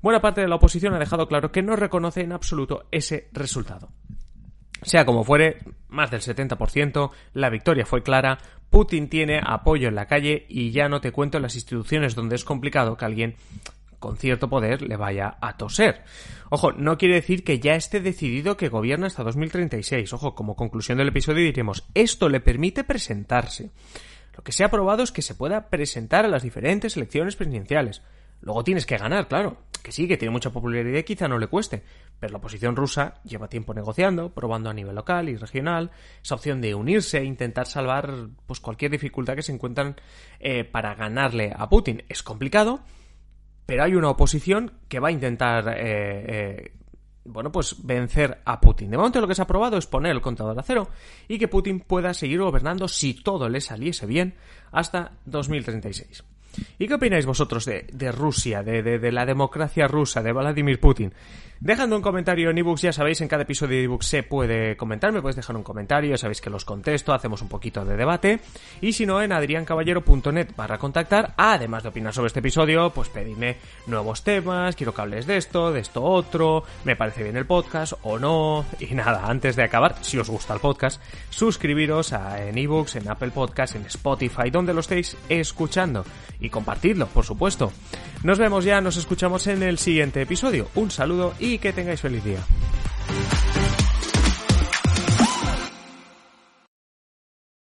buena 0.00 0.20
parte 0.20 0.42
de 0.42 0.48
la 0.48 0.54
oposición 0.54 0.94
ha 0.94 1.00
dejado 1.00 1.26
claro 1.26 1.50
que 1.50 1.62
no 1.62 1.74
reconoce 1.74 2.20
en 2.20 2.30
absoluto 2.30 2.84
ese 2.92 3.28
resultado. 3.32 3.88
Sea 4.84 5.04
como 5.04 5.24
fuere, 5.24 5.58
más 5.88 6.10
del 6.10 6.20
70%, 6.20 7.10
la 7.32 7.50
victoria 7.50 7.86
fue 7.86 8.02
clara, 8.02 8.38
Putin 8.70 9.08
tiene 9.08 9.40
apoyo 9.44 9.88
en 9.88 9.94
la 9.94 10.06
calle 10.06 10.46
y 10.48 10.70
ya 10.70 10.88
no 10.88 11.00
te 11.00 11.12
cuento 11.12 11.38
en 11.38 11.42
las 11.42 11.54
instituciones 11.54 12.14
donde 12.14 12.36
es 12.36 12.44
complicado 12.44 12.96
que 12.96 13.04
alguien 13.04 13.36
con 13.98 14.18
cierto 14.18 14.50
poder 14.50 14.82
le 14.82 14.96
vaya 14.96 15.38
a 15.40 15.56
toser. 15.56 16.02
Ojo, 16.50 16.72
no 16.72 16.98
quiere 16.98 17.14
decir 17.14 17.42
que 17.42 17.58
ya 17.58 17.74
esté 17.74 18.00
decidido 18.00 18.58
que 18.58 18.68
gobierna 18.68 19.06
hasta 19.06 19.22
2036. 19.22 20.12
Ojo, 20.12 20.34
como 20.34 20.56
conclusión 20.56 20.98
del 20.98 21.08
episodio 21.08 21.42
diremos, 21.42 21.84
esto 21.94 22.28
le 22.28 22.40
permite 22.40 22.84
presentarse. 22.84 23.70
Lo 24.36 24.44
que 24.44 24.52
se 24.52 24.62
ha 24.62 24.66
aprobado 24.66 25.02
es 25.02 25.12
que 25.12 25.22
se 25.22 25.34
pueda 25.34 25.70
presentar 25.70 26.26
a 26.26 26.28
las 26.28 26.42
diferentes 26.42 26.96
elecciones 26.98 27.36
presidenciales. 27.36 28.02
Luego 28.40 28.64
tienes 28.64 28.86
que 28.86 28.98
ganar, 28.98 29.28
claro. 29.28 29.56
Que 29.82 29.92
sí, 29.92 30.08
que 30.08 30.16
tiene 30.16 30.32
mucha 30.32 30.50
popularidad 30.50 30.98
y 30.98 31.02
quizá 31.02 31.28
no 31.28 31.38
le 31.38 31.46
cueste. 31.46 31.82
Pero 32.18 32.32
la 32.32 32.38
oposición 32.38 32.74
rusa 32.74 33.20
lleva 33.22 33.48
tiempo 33.48 33.74
negociando, 33.74 34.32
probando 34.32 34.70
a 34.70 34.74
nivel 34.74 34.94
local 34.94 35.28
y 35.28 35.36
regional, 35.36 35.90
esa 36.22 36.36
opción 36.36 36.60
de 36.62 36.74
unirse 36.74 37.18
e 37.18 37.24
intentar 37.24 37.66
salvar 37.66 38.10
pues 38.46 38.60
cualquier 38.60 38.90
dificultad 38.92 39.34
que 39.34 39.42
se 39.42 39.52
encuentran 39.52 39.96
eh, 40.40 40.64
para 40.64 40.94
ganarle 40.94 41.52
a 41.54 41.68
Putin. 41.68 42.02
Es 42.08 42.22
complicado, 42.22 42.80
pero 43.66 43.84
hay 43.84 43.94
una 43.94 44.08
oposición 44.08 44.72
que 44.88 45.00
va 45.00 45.08
a 45.08 45.12
intentar 45.12 45.68
eh, 45.68 45.74
eh, 46.28 46.72
bueno, 47.24 47.50
pues 47.50 47.76
vencer 47.84 48.40
a 48.44 48.60
Putin. 48.60 48.90
De 48.90 48.96
momento 48.96 49.20
lo 49.20 49.28
que 49.28 49.34
se 49.34 49.42
ha 49.42 49.46
probado 49.46 49.76
es 49.76 49.86
poner 49.86 50.12
el 50.12 50.20
contador 50.20 50.58
a 50.58 50.62
cero 50.62 50.88
y 51.28 51.38
que 51.38 51.48
Putin 51.48 51.80
pueda 51.80 52.14
seguir 52.14 52.40
gobernando 52.40 52.88
si 52.88 53.14
todo 53.14 53.48
le 53.48 53.60
saliese 53.60 54.06
bien 54.06 54.34
hasta 54.72 55.12
2036. 55.24 56.24
¿Y 56.78 56.86
qué 56.86 56.94
opináis 56.94 57.26
vosotros 57.26 57.64
de, 57.64 58.12
Rusia, 58.12 58.62
de, 58.62 58.82
de, 58.82 59.12
la 59.12 59.26
democracia 59.26 59.86
rusa, 59.88 60.22
de 60.22 60.32
Vladimir 60.32 60.80
Putin? 60.80 61.12
Dejando 61.64 61.96
un 61.96 62.02
comentario 62.02 62.50
en 62.50 62.58
ebooks, 62.58 62.82
ya 62.82 62.92
sabéis, 62.92 63.22
en 63.22 63.28
cada 63.28 63.44
episodio 63.44 63.78
de 63.78 63.84
ebooks 63.84 64.06
se 64.06 64.22
puede 64.22 64.76
comentar, 64.76 65.12
me 65.12 65.22
podéis 65.22 65.36
dejar 65.36 65.56
un 65.56 65.62
comentario, 65.62 66.18
sabéis 66.18 66.42
que 66.42 66.50
los 66.50 66.66
contesto, 66.66 67.14
hacemos 67.14 67.40
un 67.40 67.48
poquito 67.48 67.86
de 67.86 67.96
debate. 67.96 68.40
Y 68.82 68.92
si 68.92 69.06
no, 69.06 69.22
en 69.22 69.32
adriancaballero.net 69.32 70.48
barra 70.54 70.76
contactar, 70.76 71.32
además 71.38 71.82
de 71.82 71.88
opinar 71.88 72.12
sobre 72.12 72.26
este 72.26 72.40
episodio, 72.40 72.90
pues 72.90 73.08
pedirme 73.08 73.56
nuevos 73.86 74.22
temas, 74.22 74.76
quiero 74.76 74.92
que 74.92 75.00
hables 75.00 75.26
de 75.26 75.38
esto, 75.38 75.72
de 75.72 75.80
esto 75.80 76.02
otro, 76.02 76.64
me 76.84 76.96
parece 76.96 77.22
bien 77.22 77.38
el 77.38 77.46
podcast 77.46 77.94
o 78.02 78.18
no. 78.18 78.66
Y 78.78 78.94
nada, 78.94 79.26
antes 79.26 79.56
de 79.56 79.62
acabar, 79.62 79.96
si 80.02 80.18
os 80.18 80.28
gusta 80.28 80.52
el 80.52 80.60
podcast, 80.60 81.00
suscribiros 81.30 82.12
a, 82.12 82.46
en 82.46 82.58
ebooks, 82.58 82.96
en 82.96 83.08
Apple 83.08 83.30
Podcast, 83.30 83.74
en 83.74 83.86
Spotify, 83.86 84.50
donde 84.50 84.74
lo 84.74 84.80
estéis 84.80 85.16
escuchando. 85.30 86.04
Y 86.40 86.50
compartidlo, 86.50 87.06
por 87.06 87.24
supuesto. 87.24 87.72
Nos 88.24 88.38
vemos 88.38 88.64
ya, 88.64 88.80
nos 88.80 88.96
escuchamos 88.96 89.46
en 89.48 89.62
el 89.62 89.76
siguiente 89.76 90.22
episodio. 90.22 90.70
Un 90.76 90.90
saludo 90.90 91.34
y 91.38 91.58
que 91.58 91.74
tengáis 91.74 92.00
feliz 92.00 92.24
día. 92.24 92.40